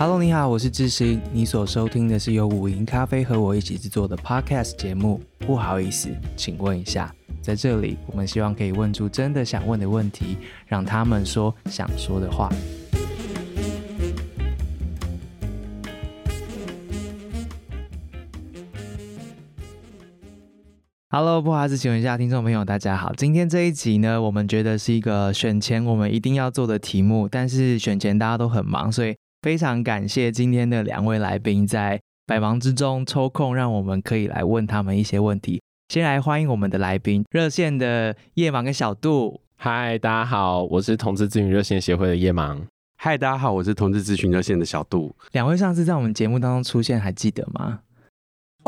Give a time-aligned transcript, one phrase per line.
[0.00, 1.20] Hello，你好，我是智行。
[1.32, 5.20] 你所收听的是由五营咖啡和我一起制作的 Podcast 节目。
[5.40, 7.12] 不好意思，请问一下，
[7.42, 10.36] 在这里，我们希望可以问出真的想问的问题，
[10.68, 12.48] 让他们说想说的话。
[21.10, 23.12] Hello，不好意思，请问一下听众朋友，大家好。
[23.14, 35.62] 今天这一集呢，我们觉得是一个选前我们一定要做的题目，但是选前大家都很忙，所以非常感谢今天的两位来宾在百忙之中抽空，让我们可以来问他们一些问题。
[35.90, 39.40] 先来欢迎我们的来宾，热线的夜盲跟小杜。
[39.56, 42.60] 嗨，大家好，我是同志咨询热线协会的夜盲。
[42.96, 45.14] 嗨，大家好，我是同志咨询热线的小杜。
[45.30, 47.78] 两位上次在我们节目当中出现，还记得吗？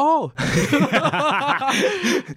[0.01, 0.33] 哦，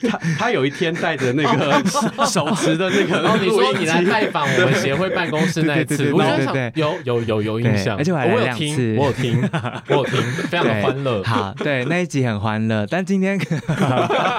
[0.09, 1.81] 他他有一天带着那个
[2.25, 9.41] 手持的那个，然后你说你来拜访我们协会办公室那一次，我觉得有有有有印象，而且我还来两次，我有听，
[9.87, 11.23] 我有听，非常的欢乐。
[11.23, 13.39] 好，对，那一集很欢乐，但今天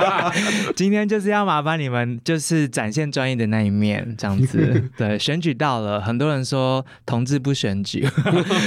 [0.77, 4.91] 今天就是要麻烦你们，就是展现专业的那一面，这样子。
[4.99, 8.07] 对，选举到了，很多人说同志不选举，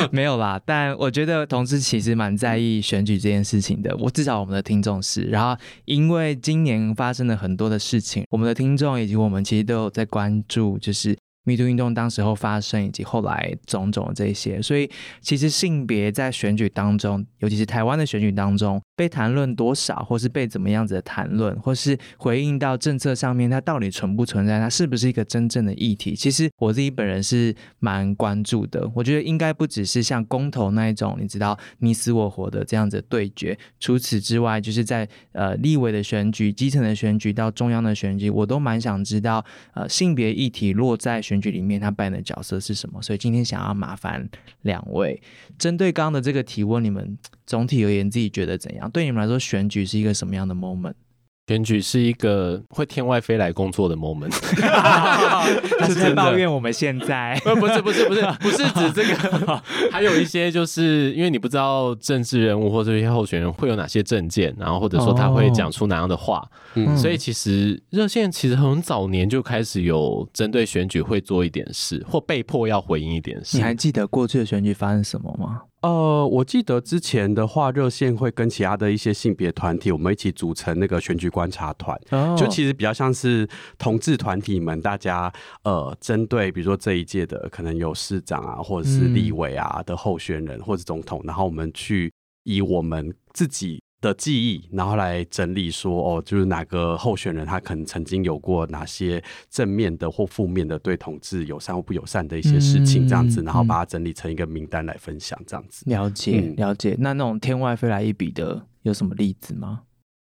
[0.09, 4.46] 没有啦，但我觉得同志其实蛮在意选举这件事情的，我至少。
[4.47, 18.81] 我们的听众是，然后因为今年发生了很多的事情，我们的听众以及我们其实都有在关注，就是密渡运动当时候发生以及后来种种这些，所以其实性别在选举当中，尤其是台湾的选举当中。
[18.97, 24.59] 被谈论多少，或是被怎么样子的谈论，或是回应到政策上面，它到底存不存在？
[24.59, 26.15] 它是不是一个真正的议题？
[26.15, 28.89] 其实我自己本人是蛮关注的。
[28.95, 33.55] 我觉得应该不只是像公投那一种，你知道你死我活的这样子对决。
[33.79, 42.99] 除此之外，就是在呃立委的选举、基层的选举到中央的选举，我都蛮想知道呃性别议题落在选举里面，它扮演的角色是什么。
[43.03, 44.27] 所以今天想要麻烦
[44.63, 45.21] 两位，
[45.59, 47.15] 针对刚刚的这个提问，你们。
[47.47, 48.91] 总体而言，自己觉得怎样？
[48.91, 50.93] 对你们来说，选举是一个什么样的 moment？
[51.49, 54.33] 选举是一个会天外飞来工作的 moment，
[55.87, 57.39] 是在抱怨我们现在？
[57.57, 73.55] 不是不是不是 不是指这个，还有一些就是因为你不知道政治人物或者一些候选人会有哪些政见，然后或者说他会讲出哪样的话，嗯、所以其实热线其实很早年就开始有针对选举会做一点事，或被迫要回应一点事。
[73.55, 75.61] 你还记得过去的选举发生什么吗？
[75.81, 82.37] 呃，我记得之前的话，热线会跟其他的一些性别团体，我们一起组成那个选举观察团，oh.
[82.37, 85.31] 就其实比较像是同志团体们，大家
[85.63, 92.11] 呃，针对比如说这一届的可能有市长啊，或者是立委啊的候选人，或者总统，然后我们去
[92.43, 93.79] 以我们自己。
[93.99, 105.83] 的记忆，然后来整理说，哦，就是哪个候选人他可能曾经有过哪些正面的或负面的对同志友善或不友善的一些事情，这样子，嗯、然后把它整理成一个名单来分享，这样子。
[105.89, 106.95] 了解，嗯、了解。
[106.99, 109.81] 那那种天外飞来一笔的，有什么例子吗？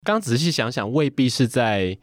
[0.04, 1.98] 刚仔细想想，未必是在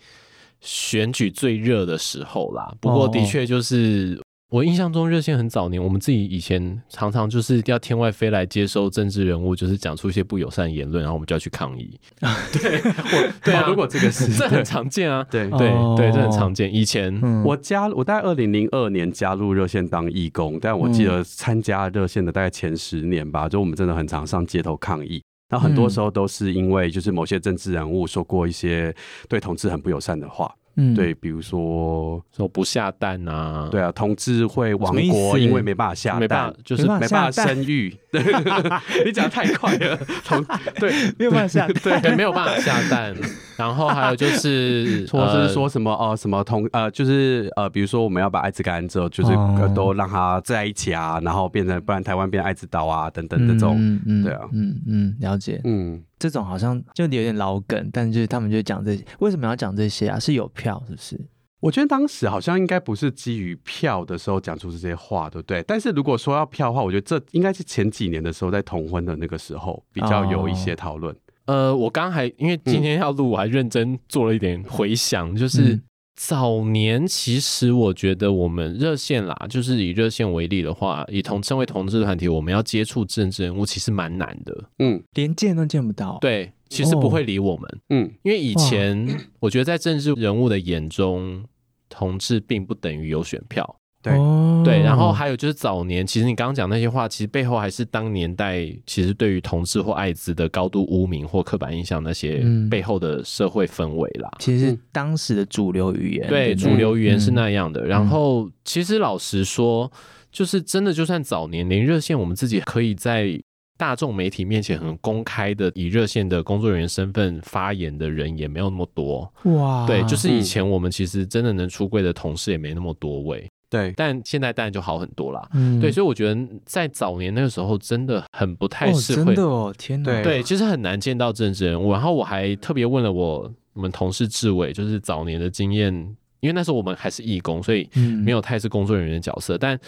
[0.61, 2.75] 选举最热的时候啦。
[2.81, 4.21] 不过的确就是。
[4.55, 11.99] 哦我印象中，热线很早年，我们自己以前常常就是要天外飞来接收政治人物，就是讲出一些不友善言论，然后我们就要去抗议。
[12.23, 15.59] 对，我对啊，如果这个是这很常见啊，对对
[15.97, 16.73] 对，这很常见。
[16.73, 25.21] 以前我加我大概二零零二年加入热线当义工，但我记得参加热线的大概前十年吧，就我们真的很常上街头抗议。
[25.49, 28.95] 然后很多时候都是因为就是某些政治人物说过一些
[29.29, 30.53] 对同志很不友善的话。
[30.77, 37.97] 嗯，对，比如说说不下蛋啊，对啊，同志会亡国，因为没办法下蛋，就是没办法生育。
[38.11, 38.23] 对，
[39.05, 40.45] 你讲太快了，同
[40.79, 40.93] 对。
[41.19, 43.15] 没有办法下蛋， 对，没有办法下蛋。
[43.57, 49.33] 然后还有就是，或是说什么哦，什么同呃，就是呃，比如说我们要把艾滋感染之后，就是
[49.75, 53.77] 都让他在一起啊，然后变成不然台湾变艾滋岛啊等等的这种，
[54.25, 56.03] 对啊，嗯嗯，了解，嗯。
[56.25, 60.19] 这种好像就有点老梗，但就是他们就讲这些，为什么要讲这些啊？
[60.19, 61.21] 是有票是不是？
[61.61, 65.63] 我觉得当时好像应该不是基于票的时候讲出这些话，对不对？
[65.65, 71.15] 但是如果说要票的话，我觉得这应该是前几年的时候，在同婚的那个时候比较有一些讨论。
[71.47, 75.79] 哦、呃，我刚刚还因为今天要录，我还认真做了一点回想，就是。
[76.15, 86.19] 嗯早年其实我觉得我们热线啦，就是以热线为例的话，以同身为同志团体，我们要接触政治人物其实蛮难的，嗯，连见都见不到。
[86.21, 89.09] 对，其实不会理我们，嗯，因为以前
[89.41, 91.45] 我觉得在政治人物的眼中，
[91.89, 93.77] 同志并不等于有选票。
[94.05, 104.31] 对、哦、对，然后还有就是早年，其实你刚刚讲那些话，其实背后还是当年代其实对于同志或艾滋的高度污名或刻板印象那些背后的社会氛围啦。
[104.41, 107.81] 其实当时的主流语言，对，主流语言是那样的。
[107.81, 109.91] 嗯、然后其实老实说，
[110.31, 113.41] 就是真的，就算早年连热线，我们自己可以在
[113.79, 119.33] 大众媒体面前很公开的以热线的工作人员身份发言的人也没有那么多。
[119.45, 123.51] 哇，对，就是以前我们其实真的能出柜的同事也没那么多位。
[123.75, 125.45] 对，但现在当然就好很多啦。
[125.53, 129.23] 嗯，对，所以我觉得在早年那个时候真的很不太适合。
[129.23, 131.91] 哦，真的哦，天哪，对，其实很难见到政治人物。
[131.91, 135.93] 然后我还特别问了我我们同事志伟，就是早年的经验，
[136.39, 137.89] 因为那时候我们还是义工，所以
[138.25, 139.57] 没有太是工作人员的角色。
[139.57, 139.81] 嗯、但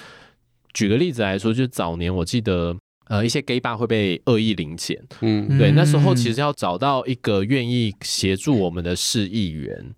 [0.75, 5.00] 举个例子来说，就是早年我记得，呃，一些 gay bar 会被恶意临检。
[5.21, 9.94] 嗯，对，那时候其实要找到一个愿意协助我们的市议员。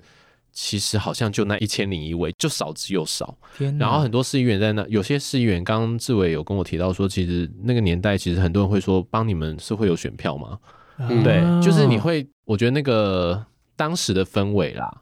[0.60, 3.38] 其实好像就那一千零一位，就少之又少。
[3.78, 10.58] 然后很多市议员在那，有些市议员，刚刚志伟有跟我提到说，其实那个年代，其实很多人会说，帮你们是会有选票吗？
[10.98, 13.46] 嗯、对，就是你会，我觉得那个
[13.76, 14.92] 当时的氛围啦，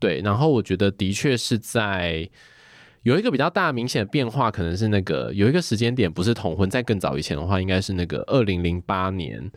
[0.00, 0.20] 对。
[0.20, 2.28] 然后我觉得的确是在
[3.04, 9.48] 有一个比较大明显的变化，可能是那个有一个时间点，不是同婚，在更早以前的话，应该是那个二零零八年。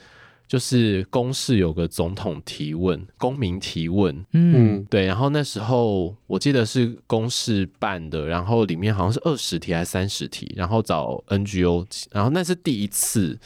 [0.48, 13.38] 就是公视有个总统提问，公民提问，嗯，对，然后那时候我记得是公视办的，然后里面好像是二十题还是三十题，然后找 NGO，然后那是第一次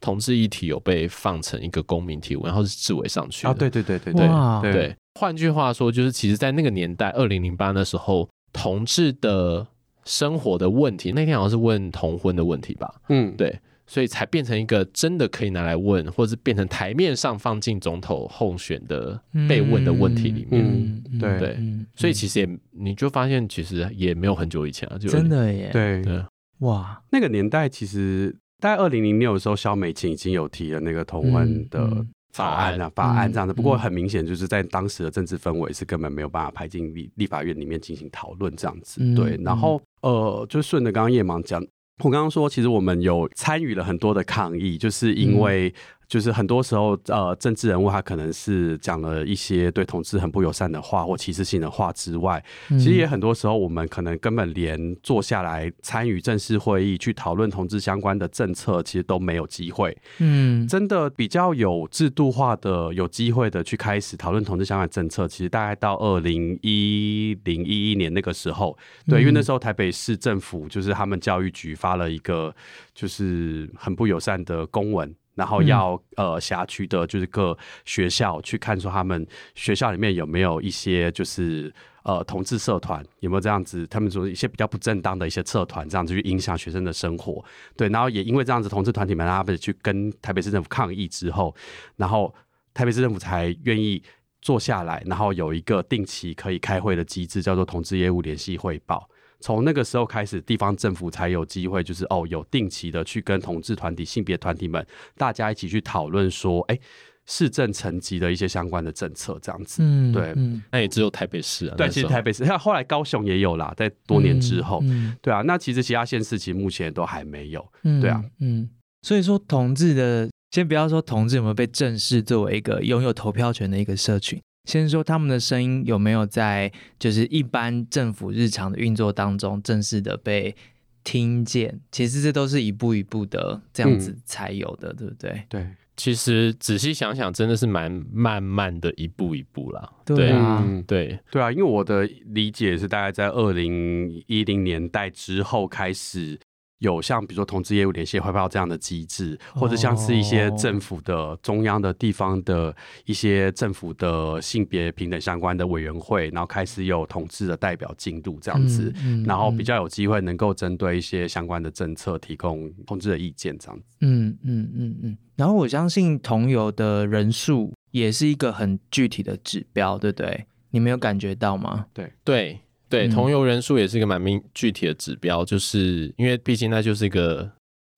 [0.00, 4.26] 同志议题有被放成一个公民提问，然后是志伟上去啊，对对对对对。
[4.26, 4.62] 哇。
[4.62, 9.66] 对，换句话说，就是其实在那个年代，二零零八那时候，同志的
[10.06, 13.60] 生活的问题，那天好像是问同婚的问题吧，嗯，对。
[13.88, 20.64] 所以才变成一个真的可以拿来问，或者是变成台面上放进总统候选的被问的问题里面。
[20.64, 21.58] 嗯嗯、对对，
[21.94, 25.70] 所以其实也你就发现，其实也没有很久以前啊，就真的耶。
[25.72, 26.20] 对对，
[26.58, 33.54] 哇，那个年代其实大概二零零六的时候，萧美琴已经有提了那个同婚的法案啊，法案这样的。
[33.54, 39.00] 不过很明显，就是在当时的政治氛围是根本没有办法排进立立法院里面进行讨论这样子。
[39.14, 41.64] 对，然后呃，就顺着刚刚叶芒讲。
[42.02, 45.74] 我刚刚说，其实我们有参与了很多的抗议，就是因为。
[46.08, 59.96] 就是很多时候，呃，政治人物他可能是讲了一些对同志很不友善的话或歧视性的话之外，其实也很多时候我们可能根本连坐下来参与正式会议去讨论同志相关的政策，其实都没有机会。
[60.18, 72.54] 嗯，真的比较有制度化的、有机会的去开始讨论同志相关的政策，其实大概到二零一零一一年那个时候，对，因为那时候台北市政府就是他们教育局发了一个
[72.94, 75.12] 就是很不友善的公文。
[75.36, 79.24] 然后要呃辖区的，就是各学校去看说他们
[79.54, 81.72] 学校里面有没有一些就是
[82.02, 87.44] 呃同志社团有没有这样子，他们说一些比较不正当的一些社团这样子去影响学生的生活，
[87.76, 91.54] 对，然后也因为这样子同志团体们他们去跟台北市政府抗议之后，
[91.96, 92.34] 然后
[92.74, 94.02] 台北市政府才愿意
[94.40, 99.08] 坐下来，然后有一个定期可以开会的机制，叫做同志业务联系汇报。
[99.40, 104.84] 从那个时候开始，地方政府才有机会，就是哦，有定期的去跟同志团体、性别团体们，
[105.16, 106.78] 大家一起去讨论说，哎，
[107.26, 109.82] 市政层级的一些相关的政策，这样子。
[109.82, 111.74] 嗯，对，嗯，那也只有台北市啊。
[111.76, 117.66] 对，其实台北市，像后来高雄也有啦，在多年之后，嗯嗯、对啊，那其实其他县市其实目前都还没有。
[117.84, 118.68] 嗯、对啊，嗯，
[119.02, 124.40] 所以说同志的，先不要说同志有没有被正式作为一个拥有投票权的一个社群。
[124.66, 130.54] 先说他们的声音有没有在就是一般政府日常的运作当中正式的被
[131.02, 131.80] 听见？
[131.90, 135.42] 其实这都是一步一步的这样子才有的，嗯、对不对？
[135.48, 139.88] 对，其实仔细想想，真的是蛮慢慢的一步一步啦。
[140.04, 146.38] 对啊，对、嗯、对，对啊，因为我的理解是大概在二零一零年代之后开始。
[146.78, 163.84] 有像比如说同志业务联系汇报这样的机制，或者像是一些政府的中央的地方的一些政府的性别平等相关的委员会，然后开始有同志的代表进度这样子，嗯嗯、然后比较有机会能够针对一些相关的政策提供同志的意见这样子。
[164.00, 165.18] 嗯嗯嗯嗯。
[165.34, 170.46] 然后我相信同游的人数也是一个很具体的指标，对不对？
[170.70, 171.86] 你没有感觉到吗？
[171.94, 172.60] 对对。
[172.88, 177.50] 对，同游人数也是一个蛮明具体的指标，就是因为毕竟那就是一个，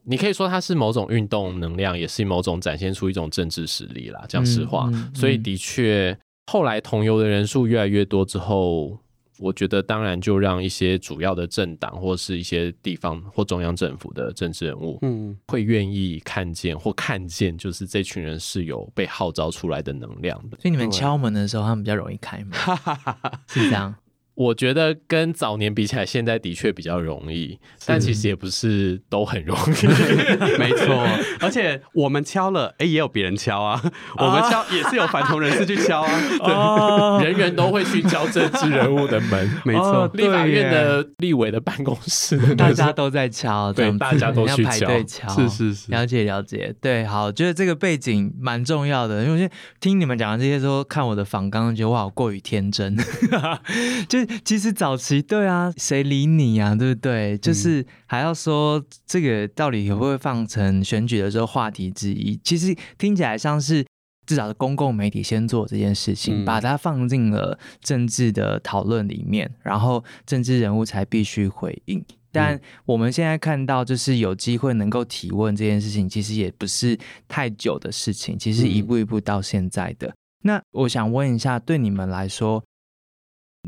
[0.04, 4.24] 你可以说它是某种运动能量，也是某种展现出一种政治实力啦。
[4.28, 8.98] 讲实话，嗯嗯嗯、所以的确，后来同游的人数越来越多之后，
[9.38, 20.56] 我觉得当然就让一些主要的政党或是一些地方或中央政府的政治人物，嗯，会愿意看见或看见，就是这群人是有被号召出来的能量的。
[20.58, 22.58] 所以你们敲门的时候，他们比较容易开门，
[23.46, 23.94] 是这样。
[24.38, 29.86] 我觉得跟早年比起来，现在的确比较容易，但其实也不是都很容易。
[30.56, 31.04] 没错，
[31.40, 33.82] 而且我们敲了，哎、欸，也有别人敲啊。
[34.16, 36.20] 我们敲也是有反同人士去敲啊。
[36.38, 40.10] 哦、人人都会去敲政治人物的门，没错、哦。
[40.14, 45.28] 立法院的立委的办公室，大家都在敲，对，大家都去排队敲。
[45.30, 46.72] 是是是，了解了解。
[46.80, 52.96] 对，好，觉得这个背景蛮重要的，因为听你们讲的这些时候，看我的访纲，觉得哇，过于天真。
[54.08, 57.36] 就 其实早期对啊，谁理你呀、啊，对不对？
[57.38, 62.38] 就是还要说这个到底会不会放成选举的时候话题之一？
[62.44, 63.84] 其实听起来像是
[64.26, 72.04] 至少是公共媒体先做这件事情，把它放进了政治的讨论里面，然后政治人物才必须回应。
[72.30, 80.14] 但我们现在看到，就是有机会能够提问这件事情，其实也不是太久的事情，其实一步一步到现在的。
[80.42, 82.62] 那我想问一下，对你们来说，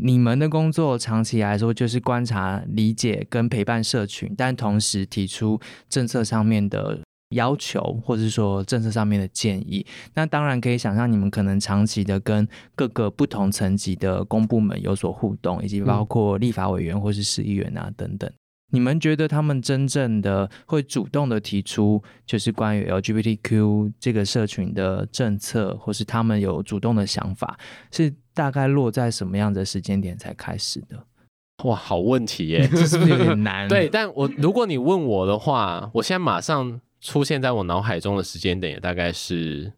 [0.01, 6.99] 你们的工作长期来说就是观察、理解跟陪伴社群，但同时提出政策上面的
[7.31, 9.85] 要求，或者说政策上面的建议。
[10.15, 18.31] 那当然可以想象，你们可能长期的跟各个不同层级的公部门有所互动，以及包括立法委员或是市议员啊等等。
[18.73, 27.59] 你们觉得他们真正的会主动的提出，就是关于 LGBTQ 这个社群的政策，或是他们有主动的想法，
[27.91, 31.05] 是大概落在什么样的时间点才开始的？
[31.65, 33.69] 哇，好问题耶， 这是不是有点难？
[33.69, 39.75] 对，但我如果你问我的话，我现在马上出现在我脑海中的时间点，也大概是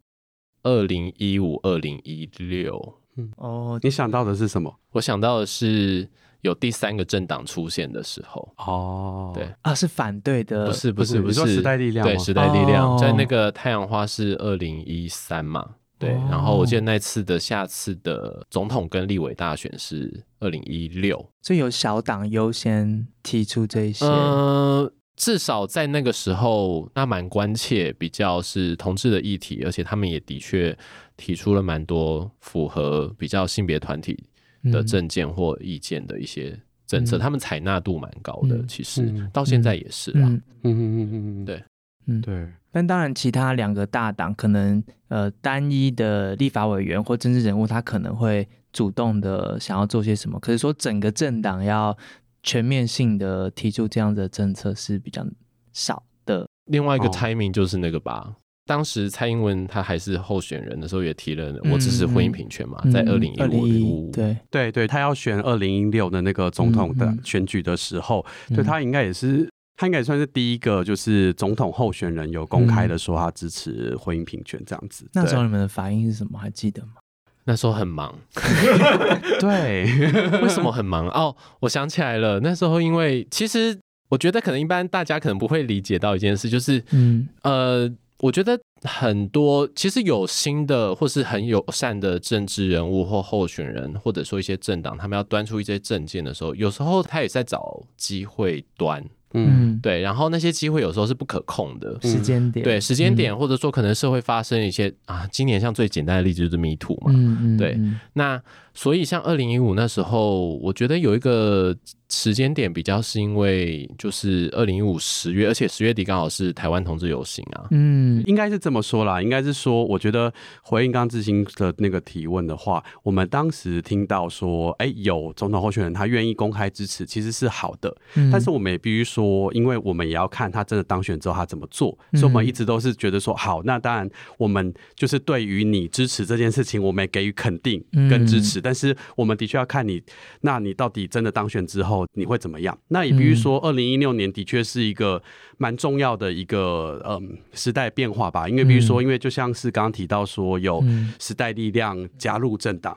[0.62, 2.94] 二零一五、二零一六。
[3.16, 4.72] 嗯，哦，你想到的是什么？
[4.92, 6.08] 我想到的是。
[6.42, 30.76] 有第三个政党出现的时候，哦，对啊，是反对的，不是不是不是，不是时代力量，对时代力量，在那个太阳花是二零一三嘛，对，然后我记得那次的下次的总统跟立委大选是二零一六，所以有小党优先提出这些，呃，至少在那个时候，那蛮关切，比较是同志的议题，而且他们也的确
[31.16, 34.24] 提出了蛮多符合比较性别团体。
[34.70, 36.56] 的政见或意见的一些
[36.86, 40.28] 政策，嗯、他们采纳度蛮高的，嗯、其实、嗯、到现在也是啦。
[40.28, 41.60] 嗯嗯嗯嗯嗯，对，
[42.06, 42.48] 嗯对。
[42.70, 50.40] 但当然，其他两个大党可能呃单一的立法委员或政治人物，他可能会主动的想要做些什么。
[50.40, 51.96] 可是说整个政党要
[52.42, 55.26] 全面性的提出这样的政策是比较
[55.72, 56.46] 少的。
[56.66, 58.24] 另外一个 timing 就是那个吧。
[58.26, 69.50] 哦当时蔡英文他还是候选人的时候，也提了我支持婚姻平权嘛，在二零一五，对对对，他要选二零一六的那个总统的选举的时候，对他应该也是，
[69.82, 75.04] 他应该也算是第一个，就是总统候选人有公开的说他支持婚姻平权这样子。
[75.12, 76.38] 那时候你们的反应是什么？
[76.38, 76.92] 还记得吗？
[77.46, 78.16] 那时候很忙，
[79.40, 79.82] 对，
[80.40, 81.08] 为什么很忙？
[81.08, 83.76] 哦，我想起来了，那时候因为其实
[84.08, 87.92] 我觉得可能一般大家可能不会理解到一件事，就是嗯呃。
[88.22, 99.04] 我觉得很多其实有心的或是很友善的政治人物或候选人，或者说一些政党，他们要端出一些政见的时候，有时候他也在找机会端。
[99.34, 101.98] 嗯，对，然后那些机会有时候是不可控的。
[102.02, 107.80] 时间点，对时间点，或者说可能社会发生一些啊，今年像最简单的例子就是 Me Too 嘛，嗯嗯，对，
[108.14, 108.42] 那
[108.74, 111.74] 所以像二零一五那时候，我觉得有一个
[112.08, 127.94] 时间点比较是因为就是二零一五十月，而且十月底刚好是台湾同志游行啊，嗯，应该是这么说啦，应该是说，我觉得回应刚刚志兴的那个提问的话，我们当时听到说，哎，有总统候选人他愿意公开支持，其实是好的，
[128.30, 129.12] 但是我们也必须说。
[129.12, 138.58] 说，因为我们也要看他真的当选之后他怎么做，所以我们一直都是觉得说，好，那当然我们就是对于你支持这件事情，我们也给予肯定跟支持。
[138.62, 140.02] 但是我们的确要看你，
[140.42, 142.78] 那你到底真的当选之后你会怎么样？
[142.88, 145.22] 那也比如说，二零一六年的确是一个
[145.58, 150.82] 蛮重要的一个嗯时代变化吧，因为比如说，因为就像是刚刚提到说，有
[151.18, 152.96] 时代力量加入政党。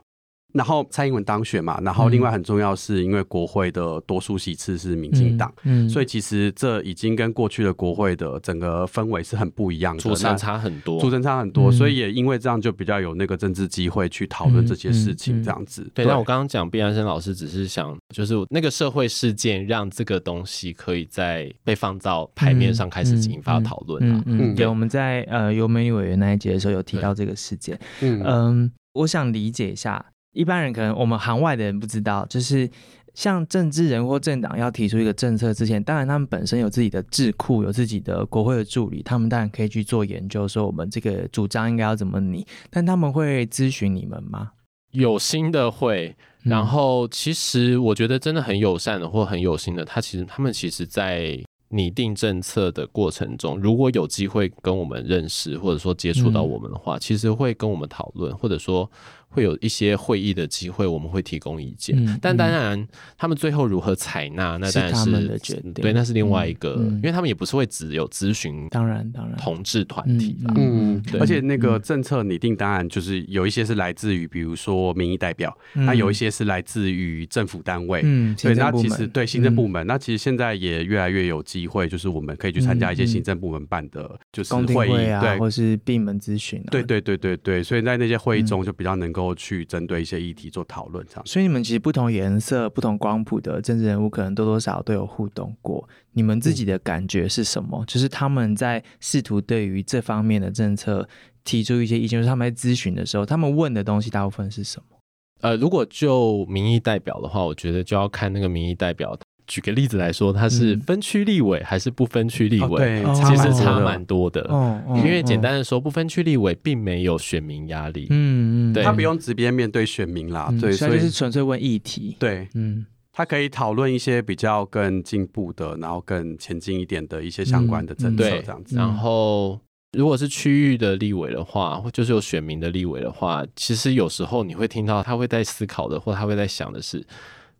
[0.55, 15.81] 然后蔡英文当选嘛，然后另外很重要是因为国会的多数席次是民进党，嗯，嗯，所以其实这已经跟过去的国会的整个氛围是很不一样的，组成差很多，组成差很多，所以也因为这样就比较有那个政治机会去讨论这些事情，这样子。
[15.81, 15.83] 嗯。
[15.83, 24.23] 嗯嗯、对，那我刚刚讲毕安生老师只是想，就是那个社会事件让这个东西可以在被放到台面上开始引发讨论啊。
[24.25, 28.23] 嗯，对，我们在呃尤美女委员那一节的时候有提到这个事件，嗯。
[28.23, 30.05] 嗯，我想理解一下。
[30.35, 32.69] 一般人可能我们行外的人不知道，就是
[33.13, 42.45] 像政治人或政党要提出一个政策之前，当然他们本身有自己的智库，有自己的国会的助理，他们当然可以去做研究，说我们这个主张应该要怎么拟。
[42.69, 44.51] 但他们会咨询你们吗？
[44.91, 46.13] 有心的会，
[46.43, 58.91] 然后其实我觉得真的很友善的或很有心的，他其实他们其实在拟定政策的过程中，如果有机会跟我们认识或者说接触到我们的话，嗯、其实会跟我们讨论，或者说。
[59.35, 61.93] 会有一些会议的机会，我们会提供意见。
[61.97, 62.87] 嗯、但当然，嗯、
[63.17, 65.73] 他们最后如何采纳，那当然是，是他们的决定。
[65.73, 68.65] 对，那是另外一个，嗯嗯、因为他们也不是会只有咨询。
[68.69, 70.53] 当然，当然，同志团体啦。
[70.55, 78.01] 嗯，对而且那个政策拟定，当然就是有一些是来自于，比如说民意代表，那、嗯、有一些是来自于政府单位。
[78.05, 86.69] 嗯，对，那其实对行政部门，嗯、那其实现在也越来越有机会，就是我们可以去参加一些行政部门办的，就是会议会啊，对，或是闭门咨询、啊。
[86.71, 87.63] 对，对，对，对，对。
[87.63, 89.95] 所以在那些会议中，就比较能够去针对。
[90.05, 91.25] 一些议题做讨论，这样。
[91.25, 95.87] 所以你们其实不同颜色、不同光谱的政治人物，可能多多少少都有互动过。
[96.11, 97.79] 你们自己的感觉是什么？
[97.81, 101.07] 嗯、就是他们在试图对于这方面的政策
[101.43, 104.97] 提出一些意见，就是他们在咨询的时候，他们问的东西大部分是什么？
[105.41, 109.17] 呃，如果就民意代表的话，我觉得就要看那个民意代表。
[109.47, 112.77] 举个例子来说，他是分区立委还是不分区立委？
[112.77, 114.41] 对，其实差蛮多的。
[114.49, 118.07] 哦，因为简单的说，不分区立委并没有选民压力。
[118.09, 120.51] 嗯嗯，对，他不用直接面对选民啦。
[120.59, 122.15] 对，所以就是纯粹问议题。
[122.19, 128.75] 对，嗯，他可以讨论一些比较更进步的，然后更前进一点的一些相关的政策这样子。
[128.75, 129.59] 然后，
[129.95, 137.05] 如果是区域的立委的话，或就是有选民的立委的话，其实有时候你会听到他会在思考的，或他会在想的是。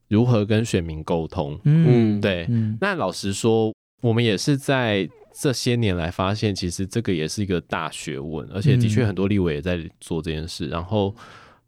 [0.08, 1.60] 如何跟选民沟通？
[1.64, 2.46] 嗯，对。
[2.50, 10.68] 嗯、那老实说，我们也是在这些年来发现，其实这个也是一个大学问，而且的确很多立委也在做这件事。
[10.68, 11.16] 然后。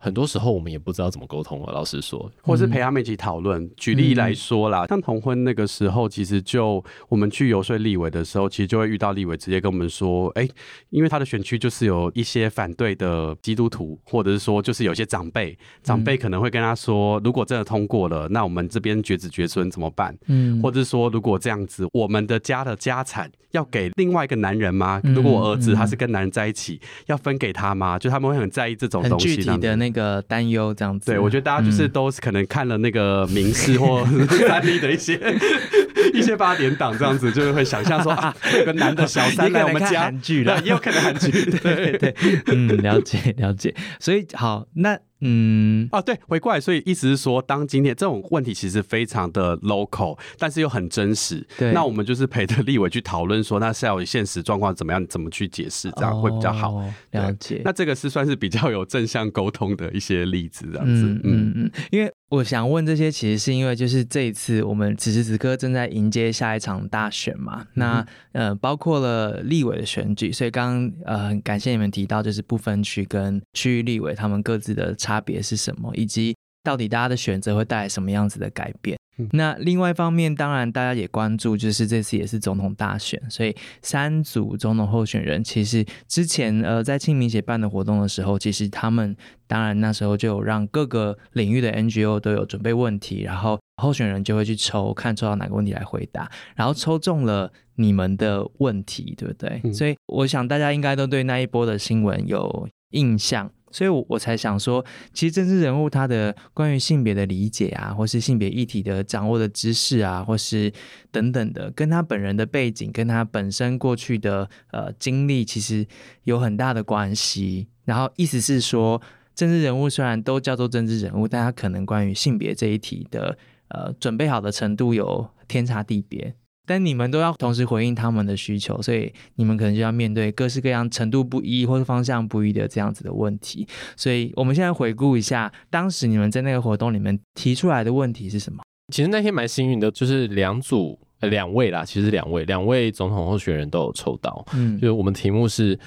[0.08, 3.70] 很多时候我们也不知道怎么沟通了，老实说，或是陪他们一起讨论。
[3.76, 10.52] 举例来说啦，嗯、像同婚那个时候，其实就我们去游说立委的时候，其实就会遇到立委直接跟我们说，哎、欸，
[10.92, 20.18] 因为他的选区就是有一些反对的基督徒，或者是说就是有些长辈，长辈可能会跟他说，如果真的通过了，那我们这边绝子绝孙怎么办？
[20.28, 25.02] 嗯，或者是说如果这样子，我们的家的家产要给另外一个男人吗？
[25.04, 28.00] 如果我儿子他是跟男人在一起，要分给他吗？
[28.00, 29.36] 就他们会很在意这种东西。
[29.36, 34.06] 具体的那个担忧这样子，对，我觉得大家就是都是可能看了那个民视或
[34.48, 35.20] 三 D 的一些
[36.14, 42.16] 一些八点档这样子，就是会想象说啊， 有个男的小三来我们家，韩剧了，也有可能韩剧，对对对，
[42.48, 44.98] 嗯，了解了解，所以好那。
[45.22, 51.46] 嗯，啊，对，回过来，所以意思是说，当今天这种问题其实非常的 local，但是又很真实。
[51.58, 56.72] 对，那我们就是陪着立委去讨论说，那是要有现实状况怎么样，怎么去解释，这样会比较好。
[56.74, 57.62] 哦、了解。
[57.66, 61.04] 那这个是算是比较有正向沟通的一些例子，这样子。
[61.06, 62.12] 嗯嗯嗯，因为。
[62.30, 76.36] 我想问这些，其实是因为就是这一次我们此时此刻正在迎接下一场大选嘛，嗯、那呃包括了立委的选举，所以刚刚呃很感谢你们提到就是不分区跟区域立委他们各自的差别是什么，以及
[76.68, 78.98] 到底大家的选择会带来什么样子的改变。
[79.32, 89.16] 那另外一方面，当然大家也关注，就是这次也是总统大选，所以三组总统候选人，其实之前呃在清明节办的活动的时候，其实他们
[89.48, 99.62] 当然那时候就有让各个领域的 NGO 都有准备问题，然后候选人就会去抽，看抽到哪个问题来回答，然后抽中了你们的问题，对不对？
[99.64, 103.50] 嗯、所以我想大家应该都对那一波的新闻有印象。
[103.72, 110.72] 所以，我我才想说，其实政治人物他的关于性别的理解啊，或是性别议题的掌握的知识啊，或是
[111.12, 115.86] 等等的，跟他本人的背景，跟他本身过去的呃经历，其实
[116.24, 117.68] 有很大的关系。
[117.86, 119.02] 然后，意思是说，
[119.36, 123.38] 政治人物虽然都叫做政治人物，但他可能关于性别这一题的
[123.70, 126.34] 呃准备好的程度有天差地别。
[126.68, 133.66] 但你们都要同时回应他们的需求，所以你们可能就要面对各式各样程度不一或者方向不一的这样子的问题。
[133.96, 138.62] 所以我们现在回顾一下，当时你们在那个活动里面提出来的问题是什么？
[138.94, 144.46] 其实那天蛮幸运的，就是两组呃两位啦，其实两位两位总统候选人都有抽到。
[144.54, 145.80] 嗯，就是我们题目是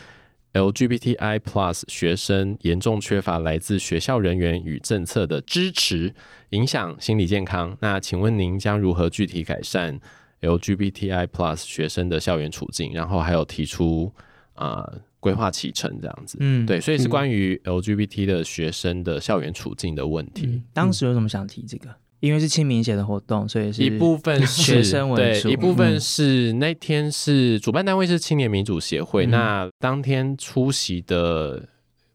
[0.52, 6.12] LGBTI Plus 学生严重缺乏来自学校人员与政策的支持，
[6.50, 7.76] 影响心理健康。
[7.80, 10.00] 那请问您将如何具体改善
[10.42, 14.10] ？LGBTI Plus 学生的校园处境，然后还有提出
[14.54, 20.46] 啊规划启程这样子，嗯，对，所以是关于 LGBT 的学生的校园处境的问题。
[20.46, 21.94] 嗯、当时为什么想提这个？
[22.20, 31.66] 因为是清明节的活动，所以是一部分是学生为主，对，一部分是那天是主办单位是青年民主协会，嗯、那当天出席的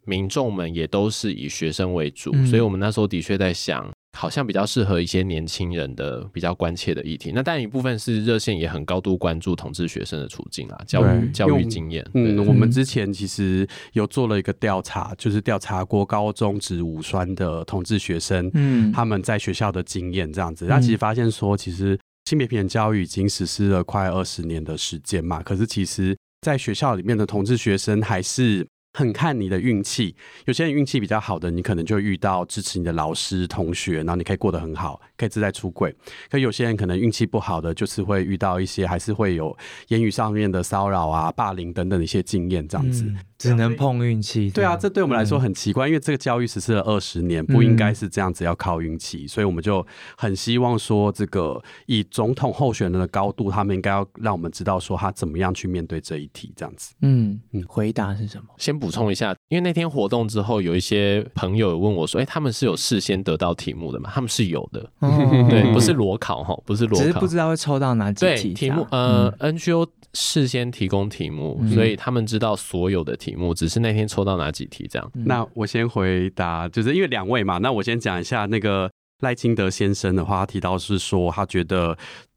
[0.03, 3.87] 民众们也都是以学生为主，嗯、所以我们那时候的确在想。
[4.15, 7.31] 好像比较适合一些年轻人的比较关切的议题。
[7.35, 12.03] 那但一部分是热线也很高度关注同志学生的处境啊，教育教育经验。
[12.13, 20.65] 嗯，我们之前其实有做了一个调查，就是调查过高中职五专的同志学生，嗯，他们在学校的经验这样子。
[20.65, 28.65] 那其实发现说，其实性别平等教育已经实施了快二十年的时间嘛，可是其实在学校里面的同志学生还是。
[28.97, 35.93] 很看你的运气，有些人运气比较好的，你可能就遇到支持你的老师、同学，然后你可以过得很好，可以自在出轨。
[36.29, 39.55] 可有些人可能运气不好的，就是会遇到一些还是会有
[39.89, 43.05] 言语上面的骚扰啊、霸凌等等的一些经验，这样子。
[43.37, 49.85] 只能碰运气，对啊，这对我们来说很奇怪，嗯、因为这个教育实施了二十年，不应该是这样子，要靠运气，嗯、所以我们就
[50.17, 56.93] 很希望说，这个以总统候选人的高度，他们应该要让我们知道说他怎么样去面对这一题，这样子。
[57.01, 58.47] 嗯嗯，回答是什么？
[58.57, 64.09] 先补充一下，因为那天活动之后，有一些朋友问我说，哎、欸，他们是有事先得到题目的吗？
[64.13, 65.09] 他们是有的，哦、
[65.49, 68.85] 对，不是裸考哈，不是裸考，只是不知道会抽到哪几题题目。
[68.89, 75.11] 呃、嗯、，NGO 事先提供题目，所以他们知道所有的题目，只是那天抽到哪几题这样。
[75.13, 78.89] 那我先回答，就是因为两位嘛，那我先讲一下那个
[79.21, 81.95] 赖清德先生的话，他提到是说他觉得。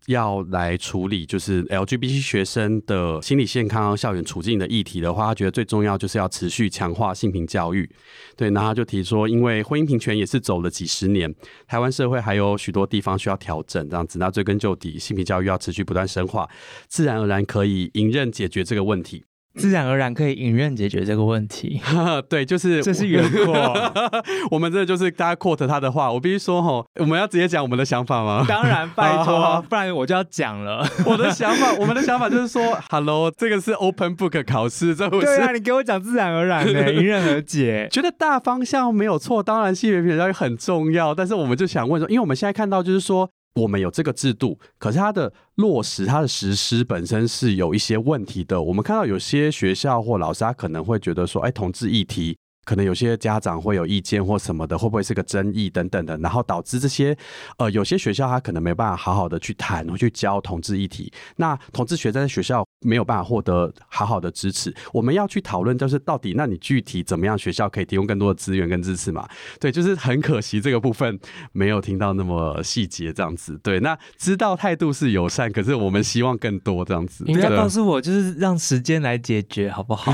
[0.08, 7.88] 要来处理就是 LGBT 学生的心理健康、校园处境的议题的话，他觉得最重要就是要持续强化性平教育。
[8.34, 11.34] 对，然后他就提说，因为婚姻平权也是走了几十年，
[11.66, 14.18] 台湾社会还有许多地方需要调整，这样子。
[14.18, 16.48] 那追根究底，性平教育要持续不断深化，
[16.88, 19.24] 自然而然可以迎刃解决这个问题。
[19.58, 21.80] 自然而然可以迎刃解决这个问题。
[22.30, 23.92] 对，就是这是原话。
[24.52, 26.10] 我们这就是大家 quote 他的话。
[26.10, 28.44] 我必须说吼，我们要直接讲我们的想法吗？
[28.48, 30.86] 当然，拜托， 不然我就要讲了。
[31.04, 35.26] 我的想法，我们的想法就是说，Hello，这个是 open book 考试，这不是。
[35.26, 37.88] 对啊，你给我讲自然而然的迎刃而解。
[37.90, 43.28] 觉得大方向没有错，当然性别平等教育很重要，但是我们就想问说，因为我们现在看到就是说。
[43.58, 48.62] 我们有这个制度，可是它的落实、它的实施本身是有一些问题的。
[48.62, 57.16] 我们看到有些学校或老师，他可能会觉得说：“哎，同志议题。”可能有些家长会有意见或什么的，会不会是个争议等等的，然后导致这些
[57.56, 64.74] 呃有些学校他可能没办法好好的去谈或去教同志议题，那同志学在学校没有办法获得好好的支持。
[64.92, 69.26] 我们要去讨论，就是到底那你具体怎么样学校可以提供更多的资源跟支持嘛？
[69.58, 71.18] 对，就是很可惜这个部分
[71.52, 73.58] 没有听到那么细节这样子。
[73.62, 77.24] 对，那知道态度是友善，可是我们希望更多这样子。
[77.26, 80.12] 你要告诉我，就是让时间来解决好不好？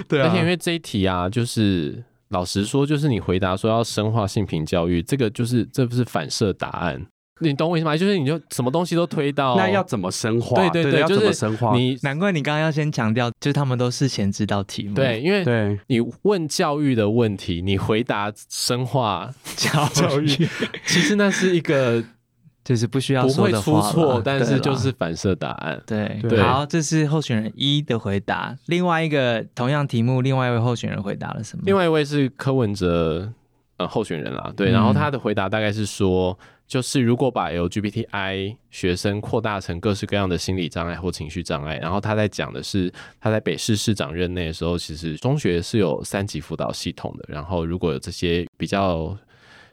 [0.08, 1.19] 对啊，而且因为这一题啊。
[1.20, 7.06] 啊，就是老实说，就是你回答说要深化性平教育，这个就是这不是反射答案，
[7.40, 7.96] 你懂我意思吗？
[7.96, 10.56] 就是你就什么东西都推到，那要怎么深化？
[10.56, 11.76] 对对对，对要怎么深化？
[11.76, 20.26] 你难怪你刚刚要先强调，就是他们都是前知道题目，对，因为对你问教育的问题，你回答深化教育，
[20.86, 22.02] 其实那是一个。
[22.62, 25.82] 就是不需要说的不会出错，但是就是反射答案。
[25.86, 28.56] 对，对，好，这是候选人一的回答。
[28.66, 31.62] 另外一个同样题目，另外一位候选人回答了什么？
[31.64, 33.32] 另外一位是柯文哲
[33.78, 49.16] 呃候选人啦，对，然后他的回答大概是说，嗯、就是如果把 LGBTI 学生扩大成各式各样的心理障碍或情绪障碍，然后他在讲的是他在北市市长任内的时候，其实中学是有三级辅导系统的，然后如果有这些比较。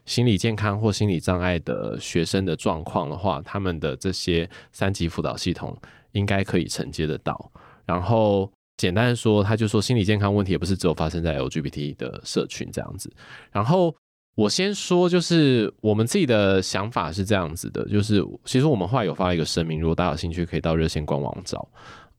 [0.08, 5.78] 心理健康或心理障碍的学生的状况的话，他们的这些三级辅导系统
[6.14, 7.52] 应该可以承接得到。
[7.86, 13.14] 然后简单的说，他就说心理健康问题也不是只有发生在 LGBT 的社群这样子。
[13.52, 13.94] 然后
[14.36, 21.68] 我先说，就是我们自己的想法是这样子的，就是其实我们后来有发一个声明，如果大家有兴趣，可以到热线官网找。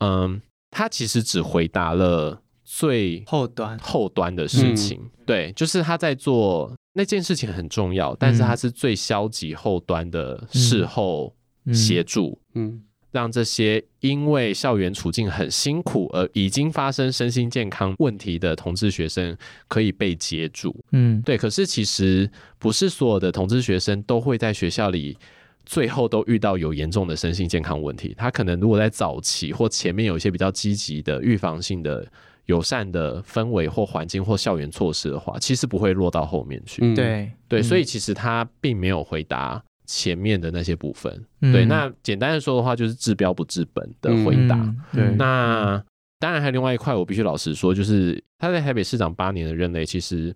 [0.00, 6.70] 嗯，他其实只回答了最后端后端的事情，嗯、对，就是他在做。
[6.98, 11.32] 那件事情很重要，但是它是最消极后端的事后
[11.72, 12.82] 协助，嗯，
[13.12, 19.36] 让这些因为校园处境很辛苦而已经发生身心健康问题的同志学生
[19.68, 21.38] 可以被接住，嗯，对。
[21.38, 25.16] 可是其实不是所有的同志学生都会在学校里
[25.64, 32.04] 最后都遇到有严重的身心健康问题，他可能如果在早期或前面有一些比较积极的预防性的。
[32.48, 36.80] 友善的氛围或环境或校园措施的话，其实不会落到后面去。
[36.82, 41.12] 嗯、对对，所以其实他并没有回答前面的那些部分。
[41.42, 44.56] 嗯、对，那简单的说的话，就是治标不治本的回答。
[44.56, 45.82] 嗯、对，那
[46.18, 50.34] 当然还有另外一块，我必须老实说，就是他在台北市长八年的任内，其实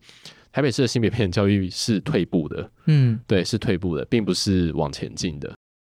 [0.52, 2.70] 台北市的性别平等教育是退步的。
[2.86, 5.50] 嗯，对，是退步的，并不是往前进的。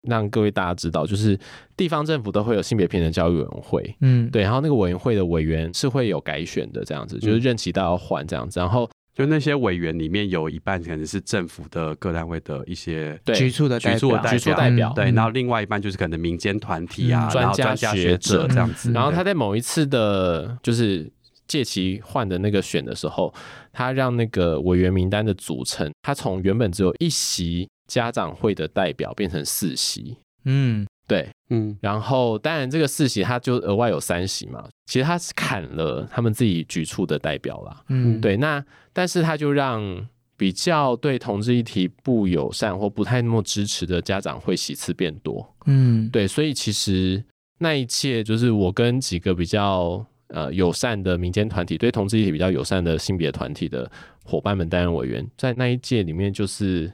[0.06, 1.38] 让各位大家知道，就是
[1.76, 18.90] 地方政府都会有性别平等教育委员会，嗯，对，然后那个委员会的委员是会有改选的，这样子，就是任期都要换这样子，然后就那些委员里面有一半可能是政府的各单位的一些局处的局处的局处代表，对，然后另外一半就是可能民间团体啊，专家学者这样子。
[18.92, 21.08] 然后他在某一次的，就是
[21.46, 23.32] 届期换的那个选的时候，
[23.72, 30.16] 他让那个委员名单的组成，他从原本只有一席家长会的代表变成四席。
[30.44, 30.86] 嗯。
[31.06, 47.22] 对，嗯，然后当然这个四席他就额外有三席嘛，其实他是砍了他们自己局处的代表啦，嗯，对，那但是他就让比较对同志议题不友善或不太那么支持的家长会席次变多，嗯，对，所以其实
[47.58, 53.92] 那一届就是我跟几个比较呃友善的民间团体，对同志议题比较友善的性别团体的
[54.24, 56.90] 伙伴们担任委员，在那一届里面就是。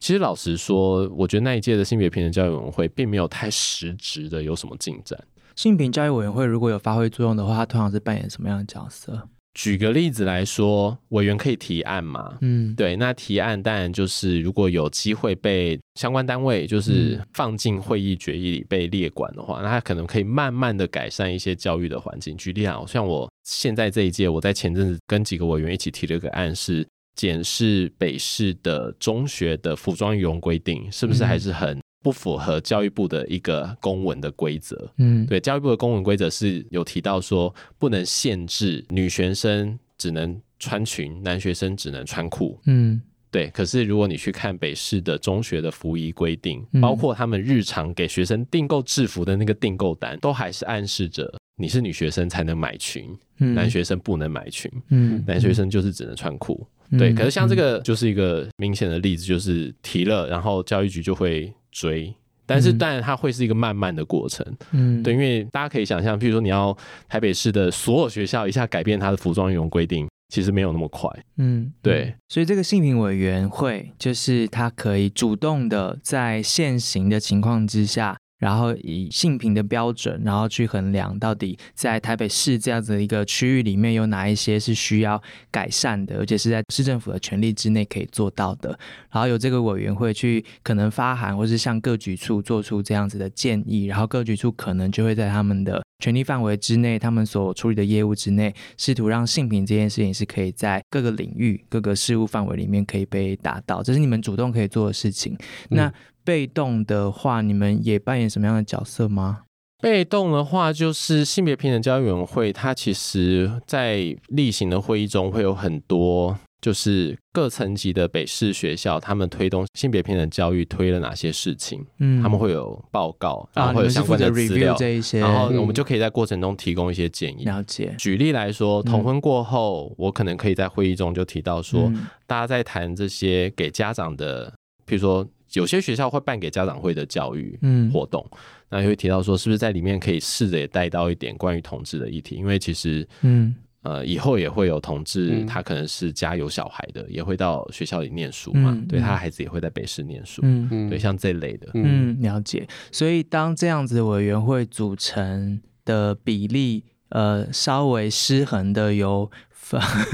[0.00, 5.18] 其实老实说，我觉得那一届的性别平等教育委员会并没有太实质的有什么进展。
[5.56, 9.28] 性平教育委员会如果有发挥作用的话，它通常是扮演什么样的角色？
[9.54, 12.38] 举个例子来说，委员可以提案嘛？
[12.42, 12.94] 嗯，对。
[12.94, 22.36] 那提案当然就是如果有机会被相关单位就是放进会议决议里被列管的话，嗯、那他可能可以慢慢的改善一些教育的环境。
[22.36, 26.86] 举例啊，像我现在这一届，我在前阵子跟几个委员一起提了一个案是。
[27.18, 34.88] 检视北市的中学的服装仪容规定是不是还是很不符合教育部的一个公文的规则？
[34.98, 42.56] 嗯，对，教育部的公文规则是有提到说不能限制女学生只能穿裙，男学生只能穿裤。
[42.66, 43.02] 嗯，
[43.32, 43.48] 对。
[43.48, 53.04] 可是如果你去看北市的中学的服仪规定，包括他们日常给学生订购制服的那个订购单，都还是暗示着你是女学生才能买裙，
[53.38, 54.70] 男学生不能买裙。
[54.90, 56.64] 嗯，男学生就是只能穿裤。
[56.96, 62.14] 对，可是像这个就是一个明显的例子，就是提了，然后教育局就会追，
[62.46, 66.76] 但是当然它会是一个慢慢的过程，嗯，对，因为大家可以想象，譬如说你要
[67.08, 78.16] 台北市的所有学校一下改变它的服装仪容规定，其实没有那么快，嗯，对，所以这个性平委员会就是它可以主动的在现行的情况之下。
[78.38, 85.20] 然后以性平的标准，然后去衡量到底在台北市这样子的一个区域里面有哪一些是需要
[85.50, 88.70] 改善的，而且是在市政府的权力之内可以做到的。
[89.10, 103.82] 然后由这个委员会去可能发函，或是向各局处做出这样子的建议，然后各局处可能就会在他们的权力范围之内，他们所处理的业务之内，试图让性平这件事情是可以在各个领域、各个事务范围里面可以被达到。
[103.82, 105.36] 这是你们主动可以做的事情。
[105.70, 105.92] 那。
[106.28, 109.44] 被动的话，你们也扮演什么样的角色吗？
[109.80, 127.44] 被动的话，就是性别平等教育委员会，它其实在例行的会议中会有很多，就是各层级的北市学校，他们推动性别平等教育推了哪些事情，嗯，他们会有报告，然后会有相关的资料，这一些，然后我们就可以在过程中提供一些建议。
[127.44, 127.94] 了解。
[127.96, 131.90] 举例来说，同婚过后，我可能可以在会议中就提到说，
[132.26, 134.52] 大家在谈这些给家长的，
[134.86, 135.26] 譬如说。
[135.52, 137.58] 有些学校会办给家长会的教育
[137.92, 138.38] 活动，嗯、
[138.70, 142.34] 那也会提到说，是不是在里面可以试着也带到一点关于同志的议题？
[142.36, 152.68] 因为其实，嗯，呃，以后也会有同志，他可能是家有小孩的，也会到学校里念书嘛，嗯、对他孩子也会在北市念书，嗯，对，像这类的，嗯，了解。
[152.92, 159.30] 所以当这样子的委员会组成的比例，呃，稍微失衡的有。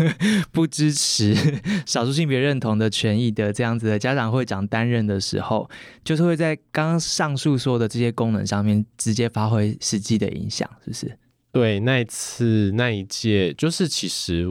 [0.50, 1.34] 不支持
[1.86, 5.70] 少数性别认同的权益的这样子的家长会长担任的时候，
[6.02, 11.18] 就是会在刚刚上述说的这些功能上面直接发挥实际的影响，是不是？
[11.52, 14.46] 对，那一次那一届，就是其实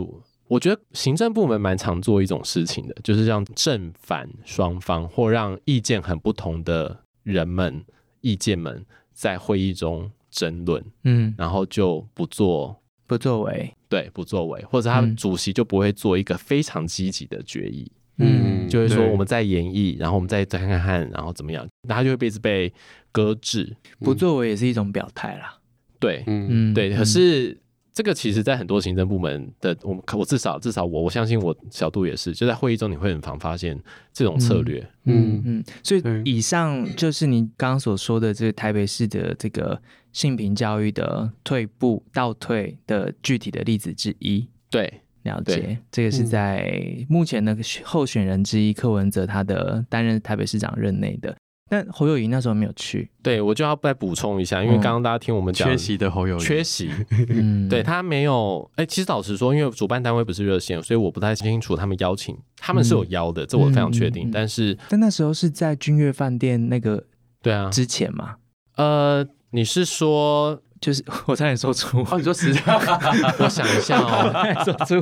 [0.48, 7.84] 我觉得行政部门蛮常做一种事情的，就是让正反双方或让意见很不同的人们
[8.22, 12.80] 意见们在会议中争论，嗯，然后就不做。
[13.14, 22.74] 不作为，对，不作为，或者他们主席就不会做一个非常积极的决议，嗯，就是说我们在演绎，然后我们再再看看，然后怎么样，那他就会被被
[23.12, 23.76] 搁置。
[24.00, 25.58] 不作为也是一种表态啦，
[26.00, 26.96] 对，嗯，对。
[26.96, 27.58] 可是
[27.94, 33.80] 这个其实，在很多行政部门的，我们我至少至少我我相信我小度也是，就在会议中你会很常发现
[34.12, 35.64] 这种策略，嗯嗯。
[35.84, 39.80] 所以以上就是你刚刚所说的这个台北市的这个。
[40.14, 44.48] 性平教育的退步、倒退的具体的例子之一。
[44.70, 45.76] 对，了解。
[45.92, 51.36] 这个是在目前的候选人之一柯文哲他的担任台北市长任内的，
[51.70, 53.10] 但侯友谊那时候没有去。
[53.22, 56.90] 对，我就要再补充一下，因为刚刚大家听我们讲、嗯、缺席的侯友谊，缺席。
[57.30, 58.70] 嗯，对他没有。
[58.76, 64.30] 哎、欸，其实老实说，因为主办单位不是热线，所以我不太清楚他们邀请，他们是有邀的，嗯、这我非常确定。
[64.32, 67.04] 但是，但那时候是在君悦饭店那个
[67.42, 68.36] 对啊之前嘛？
[68.76, 69.28] 呃。
[69.56, 72.62] 你是说就是 我差点说出哦，你说实在，
[73.40, 75.00] 我想一下哦，说出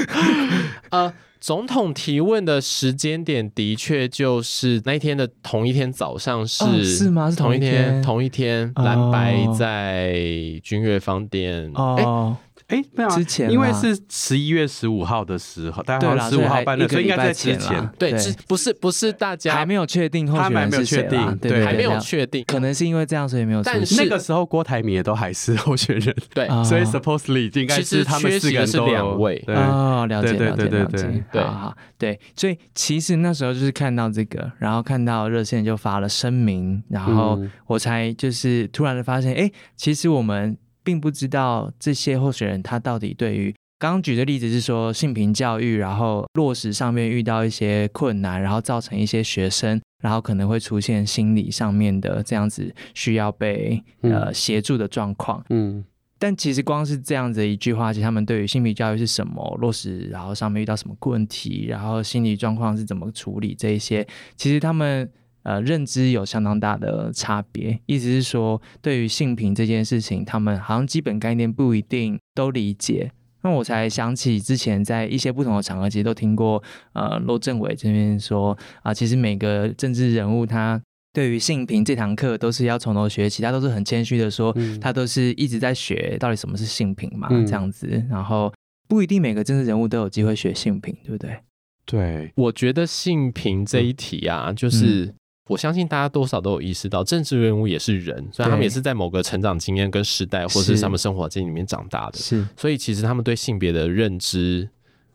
[0.90, 1.12] 呃。
[1.40, 7.28] 总统提问的时间点的确就是那一天的同一天早上是、哦、是吗？
[7.30, 10.14] 是同一天，天同一天，蓝白在
[10.62, 12.34] 君悦饭店哦。
[12.68, 17.90] 哎，没有啊，之前因为是十一月十五号的时候，大概十五号办的，所以应该在之前。
[17.98, 18.14] 对，
[18.48, 21.02] 不是不是大家还没有确定候选人是谁，
[21.40, 23.62] 对，还没有确定，可能是因为这样，所以没有。
[23.62, 29.44] 但是那个时候郭台铭也都还是候选人，对，所以 supposedly 应该是他们四个人都两位。
[29.48, 40.56] 哦，了解了解了解，对，好，对，所以其实那时候就是看到这个，然后看到热线就发了声明，然后我才就是突然的发现，哎，其实我们。
[40.84, 55.44] 并不知道这些候选人他到底对于刚刚举的例子是说性平教育，然后落实上面遇到一些困难，然后造成一些学生，然后可能会出现心理上面的这样子需要被呃协助的状况。
[55.50, 55.84] 嗯，
[56.18, 65.10] 但其实光是这样子一句话，其实他们对于性平教育是什么落实，然后上面遇到什么问题，然后心理状况是怎么处理这一些，其实他们。
[65.44, 73.12] 呃，认知有相当大的差别，意思是说，对于性平这件事情，他们好像基本概念不一定都理解。
[73.42, 76.62] 那我才想起之前在一些不同的场合，其实都听过，
[76.94, 80.80] 呃，罗政委这边说啊、呃，其实每个政治人物他
[81.12, 87.86] 对于性平这堂课都是要从头学起，他都是很谦虚的说，嗯、他都是一直在学到底什么是性平嘛，嗯、这样子。
[88.08, 88.50] 然后
[88.88, 91.38] 不一定每个政治人物都有机会学性平，对不对？
[91.84, 95.12] 对，我觉得性平这一题啊，嗯、就是。
[95.46, 102.18] 我相信大家多少都有意识到，政治人物也是人，所以他们也是在某个成长经验跟时代，或者是他们生活经验里面长大的。
[102.18, 104.66] 是，所以其实他们对性别的认知，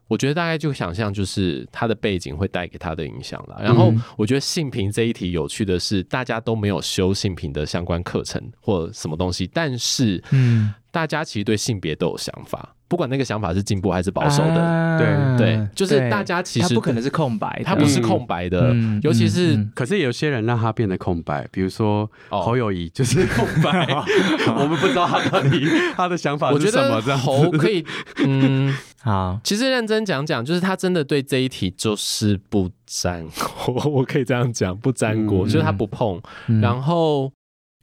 [0.07, 3.59] 我觉得大概就想象就是他的背景会带给他的影响了。
[3.59, 12.75] 然后我觉得性平这一题有趣的是，大家都没有修性平的相关课程或什么东西，但是嗯，大家其实对性别都有想法。
[12.89, 23.87] 不管那个想法是进步还是保守的，啊、对对，就是大家其实他不可能是空白，他不是空白的，嗯、尤其是、嗯、可是有些人让他变得空白，比如说侯友谊就是空白，
[24.57, 26.95] 我们不知道他到底他的想法是什么。
[26.95, 27.85] 我觉得侯可以，
[28.25, 37.31] 嗯， 好，其实认真讲讲，就是他真的对这一题就是不沾锅， 我可以这样讲，不沾锅，嗯、就是他不碰，嗯、然后。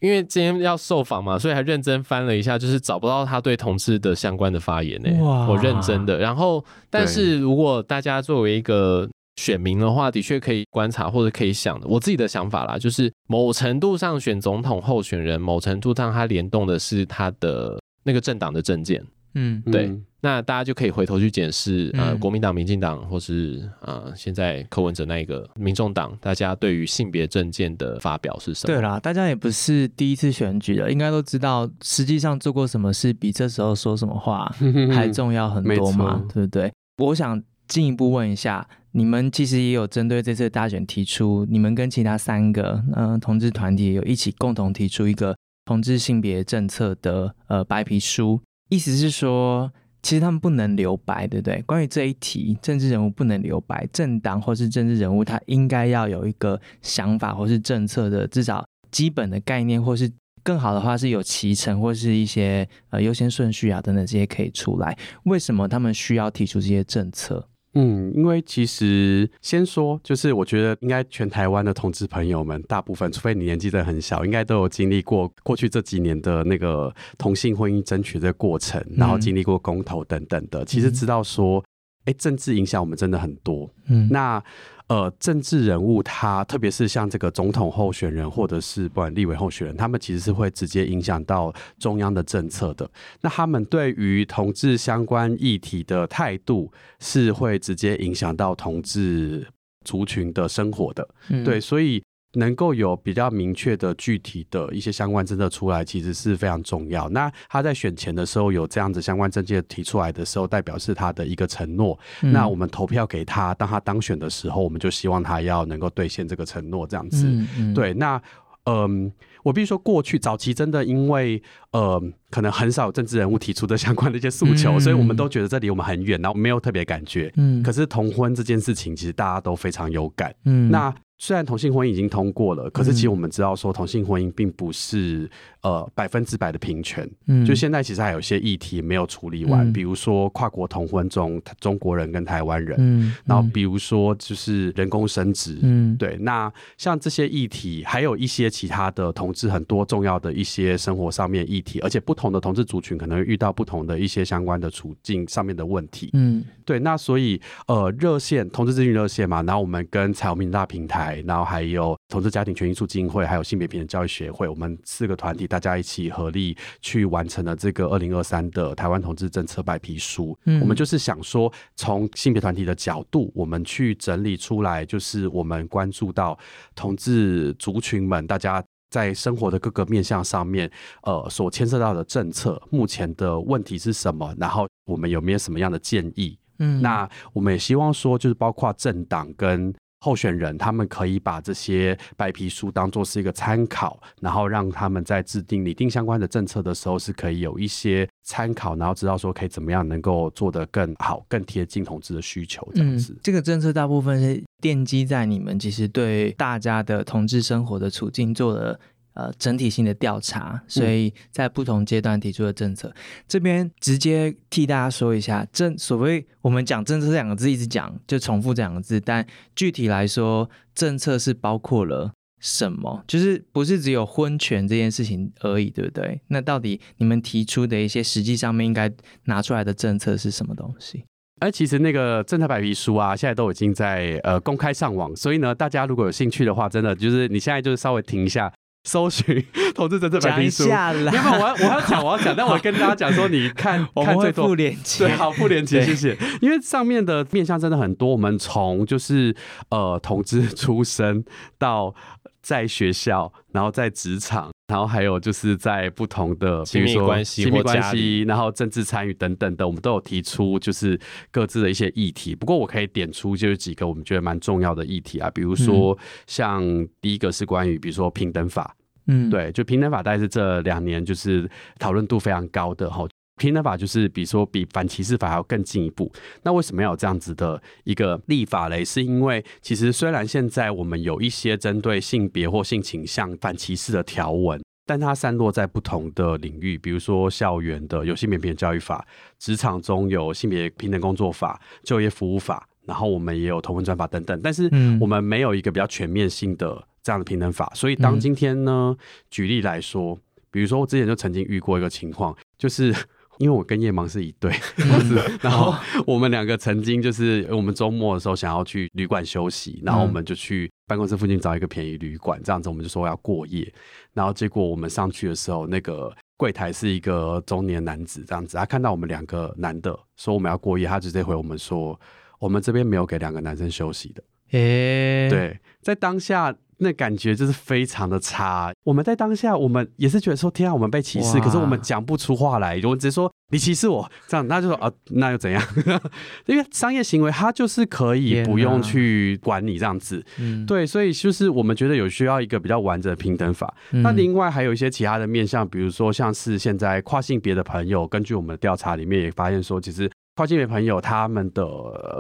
[0.07, 5.11] 因为今天要受访嘛，所以还认真翻了一下，就是找不到他对同志的相关的发言呢。
[5.25, 6.17] 哇，我认真的。
[6.17, 19.05] 然后，但是如果大家作为一个选民的话，的确可以观察或者可以想的，我自己的想法啦，就是某程度上选总统候选人，某程度上他联动的是他的那个政党的政见。
[19.37, 19.95] 嗯，对。
[20.23, 28.75] 那大家就可以回头去检视，呃，国民党、民进党，或是呃，现在柯文哲那一个民众党，大家对于性别政见的发表是什么？
[28.75, 34.53] 对啦，大家也不是第一次选举了，应该都知道，实际上做过什么事比这时候说什么话
[34.93, 36.73] 还重要很多嘛，对不对？
[36.97, 49.73] 我想进一步问一下，你们其实也有针对这次大选提出，你们跟其他三个嗯、呃、同志团体有一起共同提出一个同志性别政策的呃白皮书，意思是说。
[50.03, 51.61] 其实他们不能留白，对不对？
[51.63, 60.09] 关于这一题，政治人物不能留白，政党或是政治人物，他应该要有一个想法或是政策的至少基本的概念，或是
[60.45, 64.97] 更好的话是有提成或是一些呃优先顺序啊等等这些可以出来。
[65.25, 67.49] 为什么他们需要提出这些政策？
[67.77, 81.63] 嗯，因为其实先说，就是我觉得应该全台湾的同志朋友们，大部分除非你年纪真的很小，应该都有经历过过去这几年的那个同性婚姻争取的过程，然后经历过公投等等的，其实知道说，
[82.07, 83.71] 哎、嗯，政治影响我们真的很多。
[83.89, 84.43] 嗯，那。
[84.89, 92.89] 呃，政治人物他，特别是像这个总统候选人，或者是不管立委候选人，他们其实是会直接影响到中央的政策的。
[93.21, 96.71] 那他们对于同志相关议题的态度，
[97.01, 99.47] 是会直接影响到同志
[99.85, 101.09] 族群的生活的。
[101.31, 102.03] 嗯、对，所以。
[102.37, 107.09] 能够有比较明确的具体的一些相关政策出来，其实是非常重要。
[107.09, 111.99] 那他在选前的时候有这样子相关政策提出来的时候，代表是他的一个承诺。
[112.23, 117.27] 嗯、那我们投票给他，当他当选的时候，我们就希望他要能够兑现这个承诺，这样子。
[117.27, 118.21] 嗯嗯、对，那
[118.65, 119.13] 嗯、呃，
[119.45, 127.33] 我必须说，过去早期真的因为呃，可能很少有政治人物提出的相关的一些诉求，嗯、所以我们都觉得这离我们很远，然后没有特别感觉。
[127.37, 130.35] 嗯，可是同婚这件事情，其实大家都非常有感。
[130.45, 130.95] 嗯，那。
[131.19, 135.31] 虽然同性婚姻已经通过了，可是其实我们知道说同性婚姻并不是
[135.67, 137.09] 呃百分之百的平权。
[137.27, 146.17] 嗯，就现在其实还有一些议题没有处理完，嗯、比如说跨国同婚中中国人跟台湾人，嗯，然后比如说就是人工生殖，嗯，对。
[146.21, 156.79] 那像这些议题，还有一些其他的同志很多重要的一些生活上面议题，而且不同的同志族群可能会遇到不同的一些相关的处境上面的问题，嗯，对。
[156.79, 170.39] 那所以呃，热线同志咨询热线嘛，然后我们跟彩虹民大平台，然后还有同志家庭权益促进会，还有性别平等教育协会，我们四个团体大家一起合力去完成了这个二零二三的台湾同志政策白皮书。
[170.45, 176.39] 嗯，我们就是想说，从性别团体的角度，我们去整理出来，就是我们关注到
[176.75, 180.71] 同志族群们大家在生活的各个面向上面，
[181.05, 184.35] 呃，所牵涉到的政策，目前的问题是什么？
[184.39, 186.39] 然后我们有没有什么样的建议？
[186.59, 203.13] 嗯，那我们也希望说，就是包括政党跟候选人，他们可以把这些白皮书当做是一个参考，然后让他们在制定拟定相关的政策的时候，是可以有一些参考，然后知道说可以怎么样能够做得更好、更贴近同志的需求这样子。
[203.15, 208.79] 嗯，这个政策大部分是奠基在你们其实对大家的同志生活的处境做了。
[209.17, 212.95] 呃，整体性的调查，所以在不同阶段提出的政策，嗯、
[213.27, 223.03] 这边直接替大家说一下，政所谓我们讲政策这两个字一直讲，就重复这两个字，但具体来说，政策是包括了什么？
[223.09, 226.21] 就是不是只有婚权这件事情而已，对不对？
[226.29, 228.93] 那到底你们提出的一些实际上面应该
[229.25, 231.07] 拿出来的政策是什么东西？
[231.41, 238.53] 哎，其实那个政策白皮书啊，现在都已经在呃公开上网，所以呢，大家如果有兴趣的话，真的就是你现在就是稍微停一下。
[238.87, 246.17] 搜寻投资政策白皮书，没有，我要我要讲，我要讲，但我跟大家讲说，你看 我们会不连结，对，好不连结，谢谢。
[246.41, 249.35] 因为上面的面向真的很多，我们从就是
[249.71, 251.25] 呃同志出生
[251.59, 251.93] 到
[252.41, 260.99] 在学校，然后在职场，然后还有就是在不同的比如说亲密关系、亲密关系，然后政治参与等等的，我们都有提出就是
[261.33, 262.37] 各自的一些议题。
[262.37, 266.63] 不过我可以点出就是几个我们觉得蛮重要的议题啊，比如说像
[267.01, 268.76] 第一个是关于比如说平等法。
[269.07, 271.49] 嗯，对，就平等法大概是这两年就是
[271.79, 273.07] 讨论度非常高的哈。
[273.39, 276.11] 平等法就是比如说比反歧视法还要更进一步。
[276.43, 278.83] 那为什么要有这样子的一个立法嘞？
[278.83, 289.07] 是因为其实虽然现在我们有一些针对性别或性倾向反歧视的条文，但它散落在不同的领域，比如说校园的有性别平等教育法，
[289.39, 294.41] 职场中有性别平等工作法、就业服务法，然后我们也有同婚专法等等。
[294.43, 296.83] 但是我们没有一个比较全面性的。
[297.07, 298.99] 这样的平等法，所以当今天呢，嗯、
[299.31, 300.19] 举例来说，
[300.51, 302.93] 比如说我之前就曾经遇过一个情况，就是
[303.39, 305.73] 因为我跟夜盲是一对，嗯、 然后
[306.05, 313.73] 我们两个曾经就是我们周末的时候想要去旅馆休息，然后我们就去办公室附近找一个便宜旅馆，这样子我们就说要过夜，
[314.13, 321.97] 然后结果我们上去的时候，那个柜台是一个中年男子，这样子，他看到我们两个男的说我们要过夜，他直接回我们说，
[322.41, 326.55] 我们这边没有给两个男生休息的，诶、欸，对，在当下。
[326.79, 328.71] 那感觉就是非常的差。
[328.85, 335.63] 我们在当下，我们也是觉得说，天啊，我们被歧视，可是我们讲不出话来，我们只是说你歧视我，这样，那就说啊，那又怎样？
[336.45, 340.23] 因为商业行为，它就是可以不用去管你这样子。
[340.67, 343.75] 对，所以就是我们觉得有需要一个比较完整的平等法。
[343.93, 350.11] 那另外还有一些其他的面向，比如说像是现在跨性别的朋友，根据我们的调查里面也发现说，其实。
[350.37, 351.65] 跨性别朋友他们的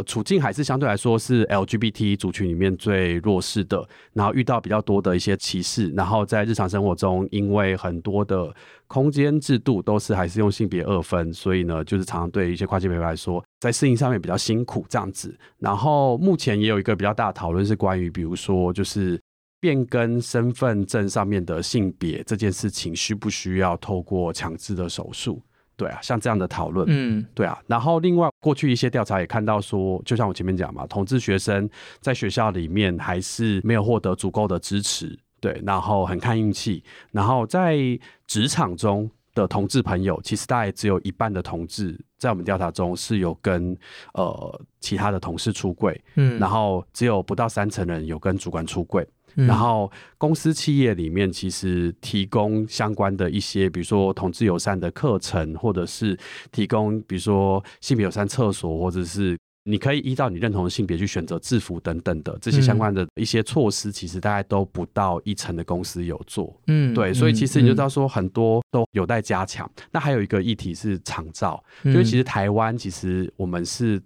[0.06, 8.54] 处境还是相对来说是 LGBT 族群里面最弱势的，然后遇到比较多的一些歧视，然后在日常生活中，因为很多的
[8.86, 15.38] 空间制度都是还是用性别二分，所以呢，就是常常对一些跨性别来说，在适应上面比较辛苦这样子。
[15.58, 19.20] 然后目前也有一个比较大的讨论是关于，比如说就是
[19.60, 25.42] 变更身份证上面的性别这件事情，需不需要透过强制的手术？
[25.76, 27.58] 对啊，像这样的讨论，嗯，对啊。
[27.66, 31.68] 然后另外，过去一些调查也看到说，就像我前面讲嘛，同志学生
[32.00, 36.82] 在学校里面还是没有获得足够的支持，对，然后很看运气。
[37.12, 37.76] 然后在
[38.26, 43.76] 职场中的同志朋友，其实大概只有一半的同志在我们调查中是有跟
[44.14, 49.06] 呃其他的同事出柜，嗯，然后只有不到三成人有跟主管出柜。
[49.36, 56.18] 然后公司企业里面其实提供相关的一些，比如说同志友善的课程，或者是
[56.50, 66.58] 提供比如说性别友善厕所，或者是你可以依照你认同的性别去选择制服等等的这些相关的一些措施，其实大概都不到一成的公司有做。
[66.68, 69.70] 嗯，对，所以其实你就知道说很多都有待加强。
[69.90, 74.00] 那还有一个议题是长照，因为其实台湾其实我们是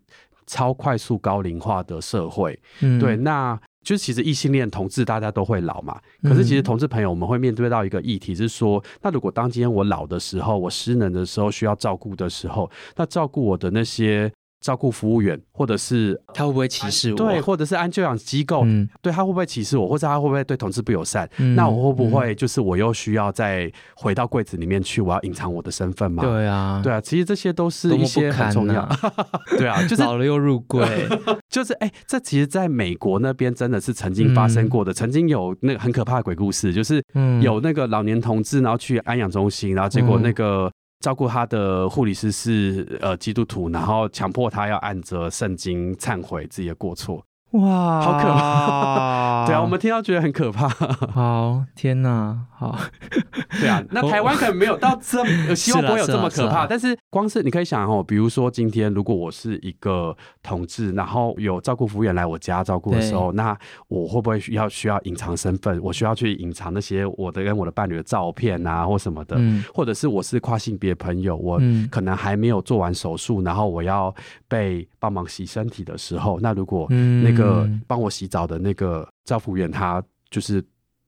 [0.46, 2.58] 超快速高龄化的社会。
[2.80, 3.56] 嗯，对，那。
[3.84, 14.30] 就是其实异性恋同志大家都会老嘛，可是其实同志朋友我们会面对到一个议题是说，那如果当今天我老的时候，我失能的时候需要照顾的时候，那照顾我的那些。
[14.60, 17.16] 照顾服务员，或者是他会不会歧视我？
[17.16, 21.28] 对，或者是安就养机构，嗯、对他会不会歧视我，或者他会不会对同志不友善？
[21.38, 25.00] 嗯、那我会不会就是我又需要再回到柜子里面去？
[25.00, 26.22] 我要隐藏我的身份吗？
[26.22, 28.86] 对啊，对啊，其实这些都是一些很重要。
[29.56, 30.86] 对啊，就是老了又入柜，
[31.48, 37.02] 就是哎、欸，这其实在美国那边真的是曾经发生过的，嗯、曾经有那个很可怕的鬼故事，就是
[37.40, 40.70] 有那个老年同志，然后去安养中心，然后结果那个。
[41.00, 47.24] 照顾他的护理师是呃基督徒，然后强迫他要按着圣经忏悔自己的过错。
[47.52, 49.44] 哇，好可怕！
[49.48, 50.68] 对啊，我们听到觉得很可怕。
[50.68, 52.78] 好，天哪，好。
[53.58, 56.64] 对啊，那台湾可能没有到这么，希望不会有 这么可怕。
[56.64, 63.56] 但是光是你可以想哦，比如说今天如果我是一个同志，然后有照顾服务员来我家照顾的时候，那
[63.88, 65.80] 我会不会需要需要隐藏身份？
[65.82, 69.36] 我需要去隐藏那些我的跟我的伴侣的照片啊，或什么的？
[69.74, 74.14] 或者是我是跨性别朋友，我可能还没有做完手术，然后我要
[74.46, 77.39] 被帮忙洗身体的时候，那如果那个。
[77.40, 80.62] 个帮我洗澡的那个照服员，他就是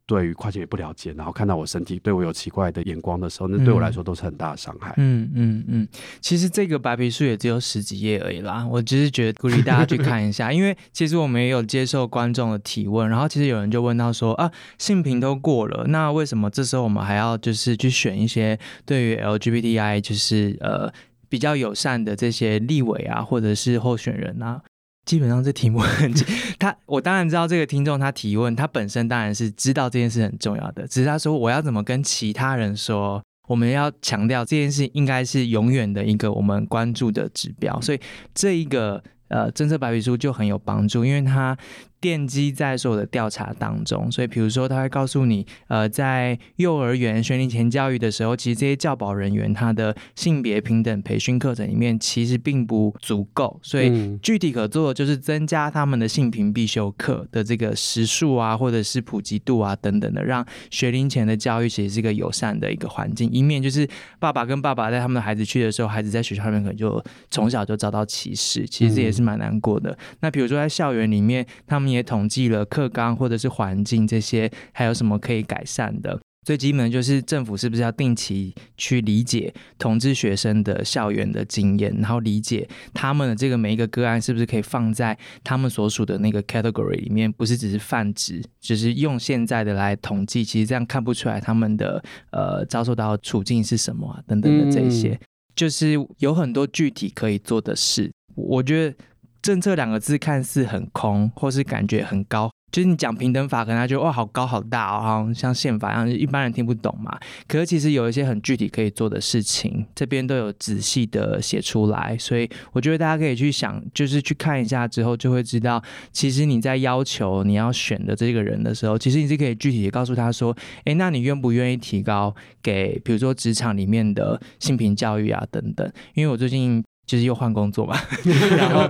[0.04, 4.92] 对于跨性别不了解，然后看到我身体对我有奇怪的眼光的时候，那对我来说都是很大的伤害。
[4.96, 5.88] 嗯嗯嗯，
[6.20, 20.92] 其实这个白皮书也只有十几页而已啦，我只是觉得鼓励大家去看一下， 因为其实我们也有接受观众的提问，然后其实有人就问到说啊，性平都过了，那为什么这时候我们还要就是去选一些对于 LGBTI 就是呃
[21.28, 24.60] 比较友善的这些立委啊，或者是候选人啊？
[25.04, 26.12] 基本上这题目很，
[26.58, 38.00] 他我当然知道这个听众他提问，他本身当然是知道这件事很重要的，只是他说我要怎么跟其他人说，我们要强调这件事应该是永远的一个我们关注的指标，所以
[38.34, 41.56] 这一个呃政策白皮书就很有帮助，因为它。
[42.02, 63.88] 奠基在所有的调查当中，所以比如说他会告诉你，呃，在幼儿园学龄前教育的时候，其实这些教保人员他的性别平等培训课程里面其实并不足够，所以具体可做的就是增加他们的性平必修课的这个时数啊，或者是普及度啊等等的，让学龄前的教育其实是一个友善的一个环境，以免就是
[64.18, 67.00] 爸爸跟爸爸带他们的孩子去的时候，孩子在学校里面可能就
[67.30, 69.96] 从小就遭到歧视，其实这也是蛮难过的。
[70.18, 76.18] 那比如说在校园里面，他们也统计了课纲或者是环境这些，还有什么可以改善的？
[76.44, 95.20] 最基本的就是政府是不是要定期去理解同志学生的校园的经验，然后理解他们的这个每一个个案是不是可以放在他们所属的那个 category 里面，不是只是泛指，只是用现在的来统计，其实这样看不出来他们的呃遭受到处境是什么啊等等的这些，嗯、
[95.54, 98.96] 就是有很多具体可以做的事，我觉得。
[99.42, 107.18] 政策两个字看似很空，或是感觉很高，就是你讲平等法，可能他觉得哇好高好大哦，好像像宪法一样，一般人听不懂嘛。
[107.48, 115.82] 可是其实有一些很具体可以做的事情，这边都有仔细的写出来，所以我觉得大家可以去想，就是去看一下之后，就会知道，
[116.12, 122.32] 其实你在要求你要选的这个人的时候，其实你是可以具体的告诉他说，哎，那你愿不愿意提高
[122.62, 125.92] 给，比如说职场里面的性平教育啊等等？
[126.14, 126.80] 因为我最近。
[127.12, 127.94] 就是又换工作嘛，
[128.56, 128.88] 然后，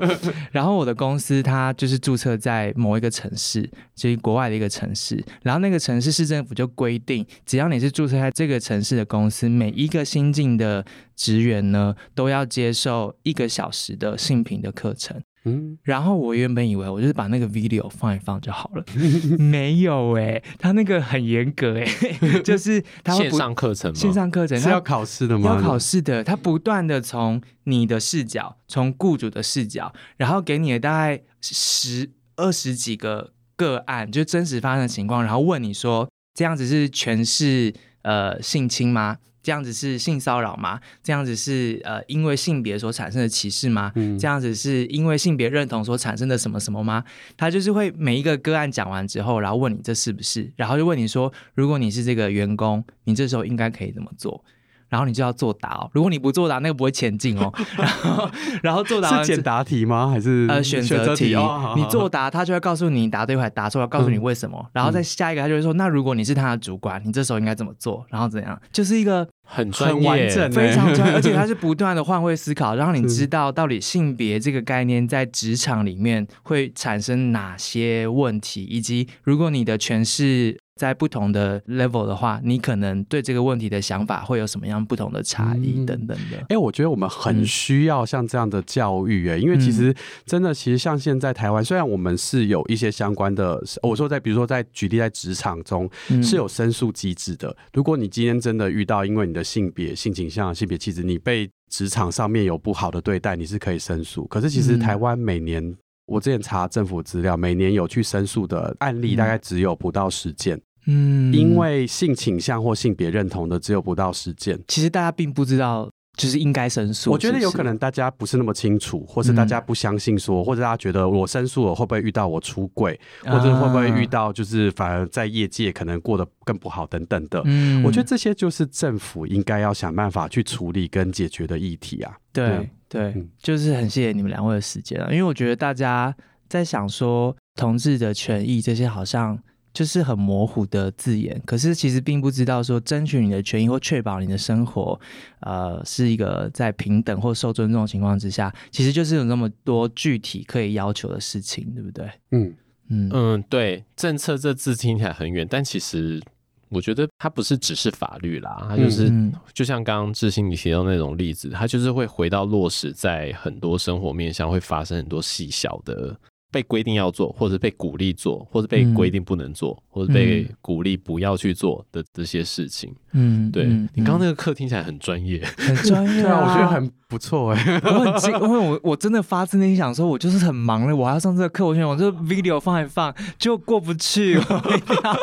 [0.52, 10.84] 然后我的公司它就是注册在某一个城市，就是国外的一个城市，然后那个城市市政府就规定，只要你是注册在这个城市的公司，每一个新进的
[11.16, 15.20] 职员呢，都要接受一个小时的性平的课程。
[15.44, 18.84] 嗯，然后我原本以为我就是把那个 video 放一放就好了，
[19.38, 23.98] 没有哎、欸，他那个很严格哎、欸， 就是他线上课程吗？
[23.98, 25.56] 线上课程是要考试的吗？
[25.56, 39.18] 要考试的，他不断的从你的视角，从雇主的视角，然后给你的大概十二十几个个案，就真实发生的情况，然后问你说，这样子是全是呃性侵吗？
[39.42, 40.80] 这样子是性骚扰吗？
[41.02, 43.90] 这样子是呃因为性别所产生的歧视吗？
[43.96, 47.04] 嗯、这样子是因为性别认同所产生的什么什么吗？
[47.36, 54.44] 他就是会每一个个案讲完之后，然后问你这是不是，然后就问你说，如果你是这个员工，你这时候应该可以怎么做？
[54.92, 57.50] 然后你就要作答哦，如果你不作答，那个不会前进哦。
[57.78, 58.30] 然后，
[58.62, 60.10] 然后作答是简答题吗？
[60.10, 61.34] 还是呃选择题？
[61.74, 64.58] 你作答，他就会告诉你答对还答错，要告诉你为什么。
[64.62, 68.04] 嗯、然后再下一个，他就会说，那如果你是他的主管，你这时候应该怎么做？
[68.10, 68.60] 然后怎样？
[68.70, 86.38] 就是一个很专业、很完整、 非常专业，而且他是不断的换位思考，让你知道到底性别这个概念在职场里面会产生哪些问题，以及如果你的诠释在不同的 level 的话，你可能对这个问题的想法会有什么样不同的差异等等的。
[86.38, 89.94] 哎、嗯欸，我觉得我们很需要像这样的教育、欸，哎、嗯，因为其实
[90.24, 95.88] 真的，其实像现在台湾，虽然我们是有一些相关的，我说在比如说在举例在职场中
[96.22, 97.54] 是有申诉机制的。
[97.74, 104.26] 如果你今天真的遇到因为你的性别、性倾向、性别气质，你被职场上面有不好的对待，你是可以申诉。
[104.26, 105.76] 可是其实台湾每年，
[106.12, 110.60] 我之前查政府资料，每年有去申诉的案例大概只有不到十件。
[110.86, 114.60] 嗯，因为性倾向或性别认同的只有不到十件。
[114.68, 117.10] 其实大家并不知道，就是应该申诉。
[117.10, 127.40] 我觉得有可能大家不是那么清楚，或是大家不相信说，或者大家觉得我申诉了会不会遇到我出柜，或者会不会遇到就是反而在业界可能过得更不好等等的。
[127.46, 132.14] 嗯，我觉得这些就是政府应该要想办法去处理跟解决的议题啊。
[132.32, 136.14] 对对，就是很谢谢你们两位的时间啊，因为我觉得大家
[136.48, 139.38] 在想说同志的权益这些好像。
[139.72, 145.00] 就是很模糊的字眼，可是其实并不知道说争取你的权益或确保你的生活，
[145.40, 152.10] 呃，是一个在平等或受尊重的情况之下，其实就是有那么多具体可以要求的事情，对不对？
[152.32, 152.54] 嗯
[152.88, 156.20] 嗯嗯，对，政策这字听起来很远，但其实
[156.68, 166.14] 我觉得它不是只是法律啦，它就是、嗯、就像刚刚致昕你提到那种例子，它就是会回到落实在很多生活面向会发生很多细小的。
[166.52, 172.94] 被规定要做，或者被鼓励做，或者被规定不能做，嗯、或者被鼓励不要去做的这些事情。
[173.12, 177.80] 嗯，对嗯你刚刚那个课听起来很专业，很专业啊，我觉得很不错哎、欸。
[177.90, 185.16] 我很惊，因为我我真的发自内心想说，我就是很忙了，我还要上这个课，我想我这 video 放一放就过不去，我一定要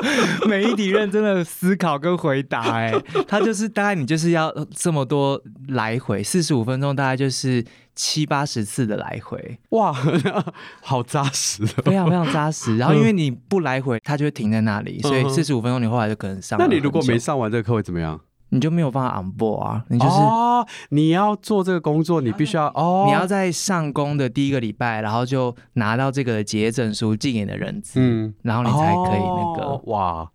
[0.48, 2.92] 每一题认真的思考跟回答、欸。
[2.92, 7.64] 哎，他就是大概你就是要这么多来回，四十五分钟，大概就是。
[8.02, 9.94] 七八十次的来回，哇，
[10.82, 12.78] 好扎实，非常非常扎实。
[12.78, 16.58] 然后因为你不来回，它就会停在那里，所以四十五分钟你后来就可能上。
[16.58, 18.18] 那你如果没上完这个课会怎么样？
[18.52, 30.32] 你就没有办法 on board 啊，你就是、哦、你要做这个工作，你必须要哦，你要在上工的第一个礼拜，然后就拿到这个结业证书寄给你的人资，嗯，然后你才可以那个、哦、哇。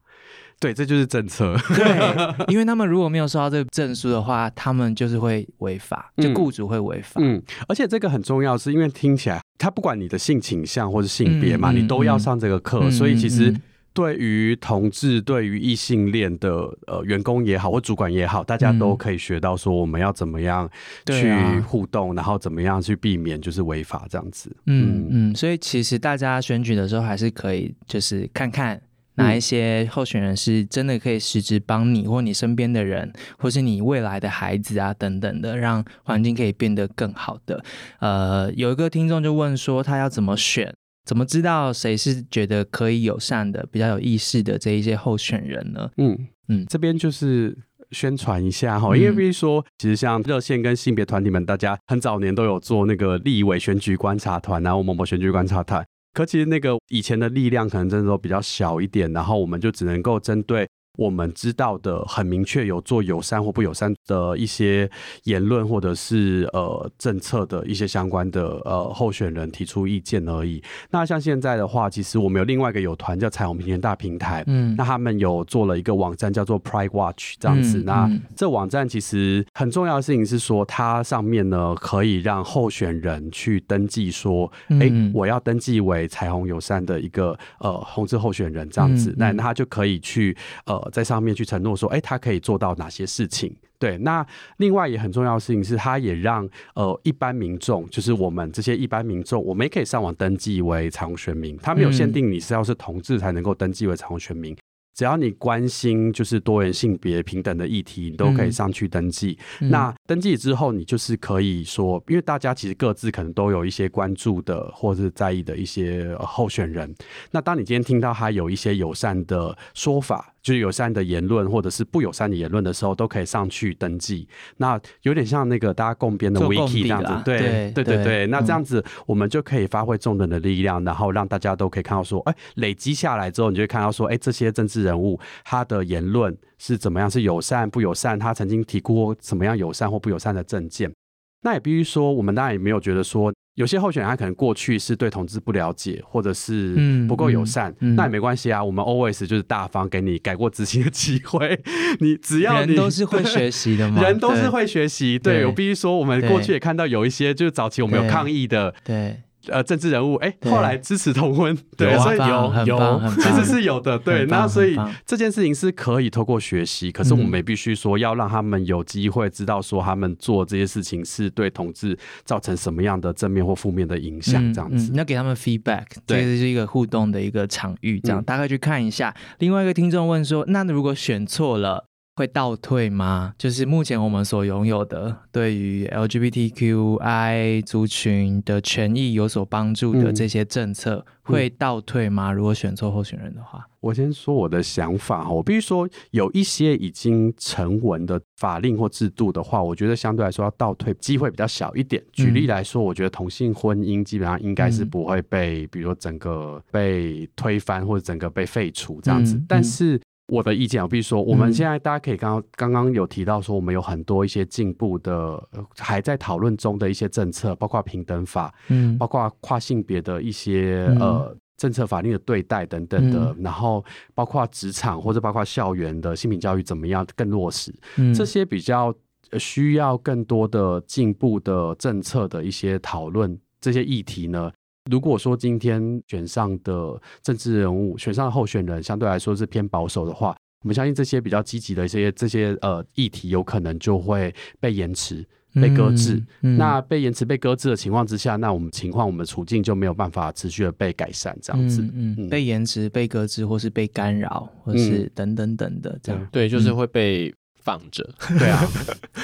[0.65, 1.55] 对，这就是政策。
[1.77, 7.21] 对，因为他们如果没有收到这个证书的话，他们就是会违法，就雇主会违法。
[7.23, 13.55] 嗯，而且这个很重要，是因为听起来，他不管你的性倾向或者性别嘛，嗯、你都要上这个课，嗯、所以其实
[13.93, 16.51] 对于同志、对于异性恋的
[16.87, 20.67] 呃员工也好，或主管也好，大家都可以学到说我们要怎么样
[21.05, 24.51] 去互动，啊、然后怎么样去避免就是违法这样子。
[24.65, 28.81] 嗯嗯，所以其实大家选举的时候还是可以就是看看。
[29.17, 37.65] 哪一些候选人是真的可以实质帮你，或你身边的人，或是你未来的孩子啊等等的，让环境可以变得更好的？
[38.01, 40.75] 呃，有一个听众就问说，他要怎么选？
[41.05, 45.91] 怎么知道谁是觉得可以友善的、比较有意识的这一些候选人呢？
[45.99, 47.57] 嗯嗯，这边就是
[47.91, 55.85] 宣传一下哈，因为比如说，其实像热线跟性别团体们，大家很早年都有做那个立委选举观察团啊，或某某选举观察团。
[56.15, 60.67] 可其实那个以前的力量可能真的都比较小一点，然后我们就只能够针对。
[60.97, 64.89] 我们知道的很明确，有做友善或不友善的一些
[65.25, 70.63] 言论，或者是呃政策的一些相关的呃候选人提出意见而已。
[70.91, 77.79] 那像现在的话，其实我们有另外一个友团叫彩虹平权大平台，嗯，那他们有做了一个网站叫做 Pride Watch 这样子。
[77.79, 90.37] 嗯、那这网站其实很重要的事情是说，它上面呢可以让候选人去登记说，哎、我要登记为彩虹友善的一个呃同志候选人这样子，嗯、那他就可以去
[90.67, 90.84] 呃。
[90.93, 93.55] 在上面去承诺说，哎、欸，他可以做到哪些事情？
[93.79, 94.27] 对，那
[94.57, 101.57] 另外也很重要的事情是，他也让呃一般民众，就是我们这些一般民众，我们也可以上网登记为彩虹选民。
[101.59, 104.57] 他没有限定你是要是同志才能够登记为彩虹选民。
[104.97, 109.37] 只要你关心就是多元性别平等的议题，你都可以上去登记。
[109.61, 116.95] 嗯、那登记之后，你就是可以说，因为大家其实各自可能都有一些关注的或者是在意的一些候选人。
[117.33, 124.29] 那当你今天听到他有一些友善的说法，就是友善的言论或者是不友善的言论的时候，都可以上去登记。
[124.59, 128.27] 那有点像那个大家共编的 wiki 这样子，对对对对，对。
[128.29, 134.85] 那这样子我们就可以发挥众人的力量，然后让大家都可以看到说，哎，累积下来之后，你就会看到说，哎，这些政治。
[134.85, 137.11] 人物他的言论是怎么样？
[137.11, 138.19] 是友善不友善？
[138.19, 140.93] 他曾经提过什么样友善或不友善的政见？
[141.41, 148.63] 那也必须说，我们当然也没有觉得说，有些候选人他可能过去是对同志不了解，或者是不够友善，嗯嗯嗯、那也没关系啊。
[148.63, 151.61] 我们 always 就是大方给你改过自新的机会。
[152.01, 155.19] 你只要你人都是会学习的嘛， 人都是会学习。
[155.19, 158.95] 对，对我必须说，我们过去也看到有一些，就是早期我们有抗议的，对。
[158.97, 164.25] 对呃政治人物，哎、欸，后来支持同婚， 对，所以有有，其实是有的，对。
[164.27, 174.93] 那所以这件事情是可以透过学习，可是我们也必须说要让他们有机会知道说他们做这些事情是对同志造成什么样的正面或负面的影响，这样子。
[174.95, 179.15] 要给他们 feedback，对，这是一个互动的一个场域，这样、嗯、大概去看一下。
[179.39, 181.87] 另外一个听众问说，那如果选错了？
[182.17, 183.35] 会倒退吗？
[183.37, 192.31] 就是目前我们所拥有的对于 LGBTQI 族群的权益有所帮助的这些政策，会倒退吗？
[192.33, 195.31] 如果选错候选人的话，我先说我的想法哈。
[195.31, 202.01] 我必须说，有一些已经成文的法令或制度的话，我觉得相对来说要倒退机会比较小一点。
[202.13, 210.01] 举例来说，我觉得同性婚姻基本上应该是不会被，比如说整个被推翻或者整个被废除这样子，但是。
[210.29, 215.43] 我的意见啊，比如说，我们现在大家可以刚刚刚刚有提到说，我们有很多一些进步的，
[215.77, 227.71] 还在讨论中的一些政策，包括平等法，嗯，包括跨性别的一些呃政策法令的对待等等的，然后包括职场或者包括校园的性平教育怎么样更落实，
[228.15, 228.95] 这些比较
[229.39, 234.51] 需要更多的进步的政策的一些讨论，这些议题呢。
[234.91, 245.25] 如果说今天选上的政治人物、选上的候选人相对来说是偏保守的话，我们相信这些比较积极的一些这些呃议题，有可能就会被延迟、
[245.55, 246.17] 被搁置。
[246.43, 251.81] 嗯嗯、那被延迟、被搁置的情况之下，那我们情况、我们处境就没有办法持续的被改善，这样子。
[251.81, 256.21] 嗯，嗯嗯被延迟、被搁置，或是被干扰，或是等等等的这样。
[256.23, 257.35] 嗯、对，就是会被。
[257.65, 258.07] 放着，
[258.39, 258.63] 对啊，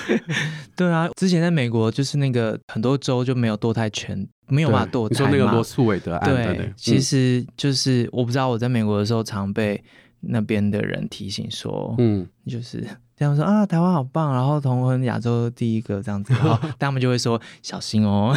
[0.75, 1.11] 对啊。
[1.15, 5.09] 之前在美国，就是那个很多州就没有堕胎权，没有办法堕胎嘛。
[5.11, 9.83] 你说那个罗素韦德案，对，对，对，其实就是我不知道，我在美国的时候常被
[10.21, 12.87] 那边的人提醒说，嗯，就是。
[13.21, 18.35] 这样说啊，台湾好棒，然后同婚亚洲第一个这样子，然后 他们就会说小心哦。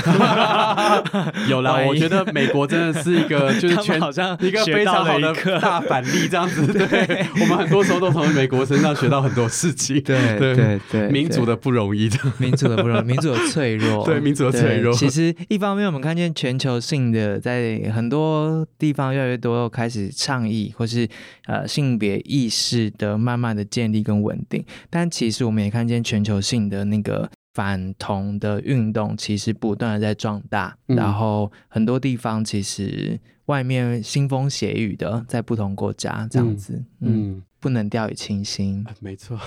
[1.47, 6.67] 有啦，我觉得美国真的是一个就是全好像一个非常好的大反例这样子。
[6.73, 10.01] 对，我们很多时候都从美国身上学到很多事情。
[10.01, 14.03] 对对对，民主的不容易的，民主的不容易，民主的脆弱。
[14.03, 14.93] 对，民主的脆弱。
[14.93, 21.07] 其实一方面我们看见全球性的在很多地方越来越多开始倡议，或是
[21.45, 24.61] 呃性别意识的慢慢的建立跟稳定。
[24.89, 30.77] 但其实我们也看见全球性的那个反同的运动，其实不断的在壮大。
[30.87, 38.85] 嗯、然后很多地方其实外面腥风血雨的，在不同国家这样子，嗯，嗯不能掉以轻心。
[38.99, 39.39] 没错。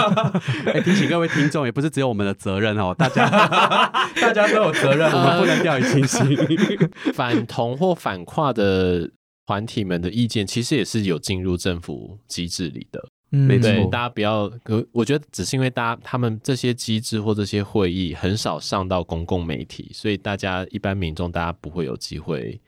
[0.72, 3.28] 哎，提醒各位听众，也不是只有我们的责任哦，大家
[4.20, 6.38] 大家都有责任，我们不能掉以轻心。
[7.12, 9.10] 反同或反跨的
[9.46, 13.08] 团体们的意见，其实也是有进入政府机制里的。
[13.32, 14.50] 嗯，没错，大家不要，
[14.92, 22.60] 我觉得只是因为大家他们这些机制或这些会议很少上到公共媒体，所以大家一般民众大家不会有机会。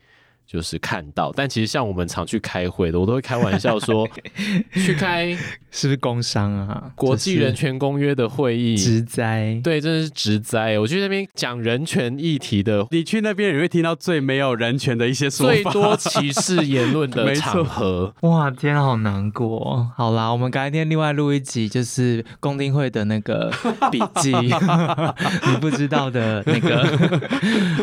[0.53, 4.07] 就是看到，但其实像我们常去开会的，我都会开玩笑说，
[4.75, 5.33] 去开
[5.71, 6.93] 是不是工商啊？
[6.95, 10.79] 国际人权公约的会议，职灾，对，真的是职灾。
[10.79, 18.15] 我去那边讲人权议题的，你去那边也会听到最没有人权的一些说法，最多歧视言论的 场合。
[18.21, 19.91] 哇，天，好难过。
[19.97, 23.51] 好啦，我们改天另外录一集，就是公听会的那个
[23.91, 24.33] 笔记，
[25.49, 27.19] 你不知道的那个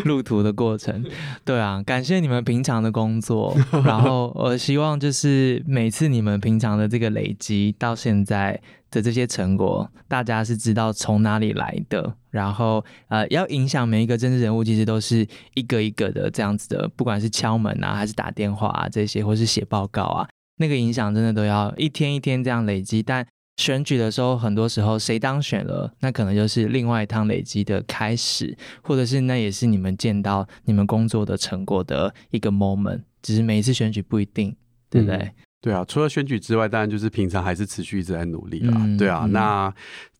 [0.05, 1.03] 路途的过程。
[1.43, 2.58] 对啊，感谢你们平。
[2.59, 3.55] 平常的工作，
[3.85, 8.59] 然后我希望就是每次你们平常的这个累积到现在
[8.91, 12.13] 的这些成果，大家是知道从哪里来的。
[12.29, 23.01] 然后呃，要影响每一个政治人物，其实都是一个一个的这样子的，不管是敲门啊，还是打电话啊这些，或是写报告啊，那个影响真的都要一天一天这样累积。
[23.01, 23.25] 但
[23.59, 33.01] 选举的时候，很多时候谁当选了，那可能就是另外一趟累积的开始，或者是那也是你们见到你们工作的成果的一个 moment。
[33.21, 34.55] 只是每一次选举不一定，
[34.89, 35.17] 对不对？
[35.17, 38.73] 嗯、对啊，除了选举之外，当然就是平常还是持续一直在努力啦。
[38.77, 39.73] 嗯、对啊，嗯、那。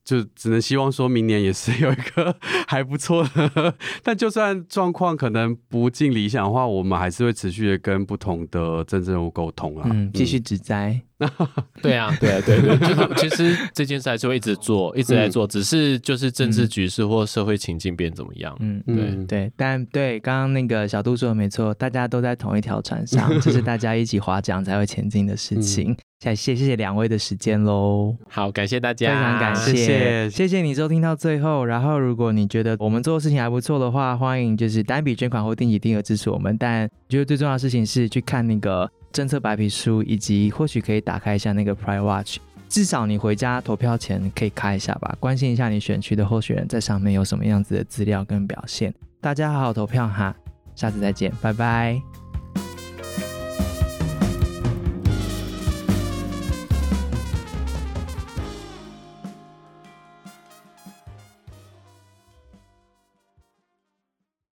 [0.05, 2.35] 就只能希望说明年也是有一个
[2.65, 10.99] 还不错的，但就算状况可能不尽理想的话，我们还是会持续的跟不同的政治人物沟通啊，嗯，继续指摘。
[11.81, 19.09] 对啊，对啊，对对， 就是其实这件事还是会一直做，一直在做，只是就是政治局势或社会情境变怎么样，嗯，对。
[19.27, 25.95] 对，但对刚刚那个小杜说的没错，大家都在同一条船上，这是大家一起划桨才会前进的事情。
[26.21, 31.63] 谢谢谢谢两位的时间喽，好，感谢大家，非常感谢，谢谢，谢谢你收听到最后。
[31.63, 36.57] 然后，如果你觉得我们做的事情还不错的话，欢迎就是单笔捐款或定期定额支持我们。
[36.57, 42.37] 但我觉得最重要的事情是去看那个政策白皮书，以及或许可以打开一下那个 Pride Watch，
[42.67, 48.93] 至少你回家投票前可以开一下吧，关心一下你选区的候选人在上面有什么样子的资料跟表现。
[49.19, 50.35] 大家好好投票哈。
[50.75, 52.18] 下次再见，拜拜。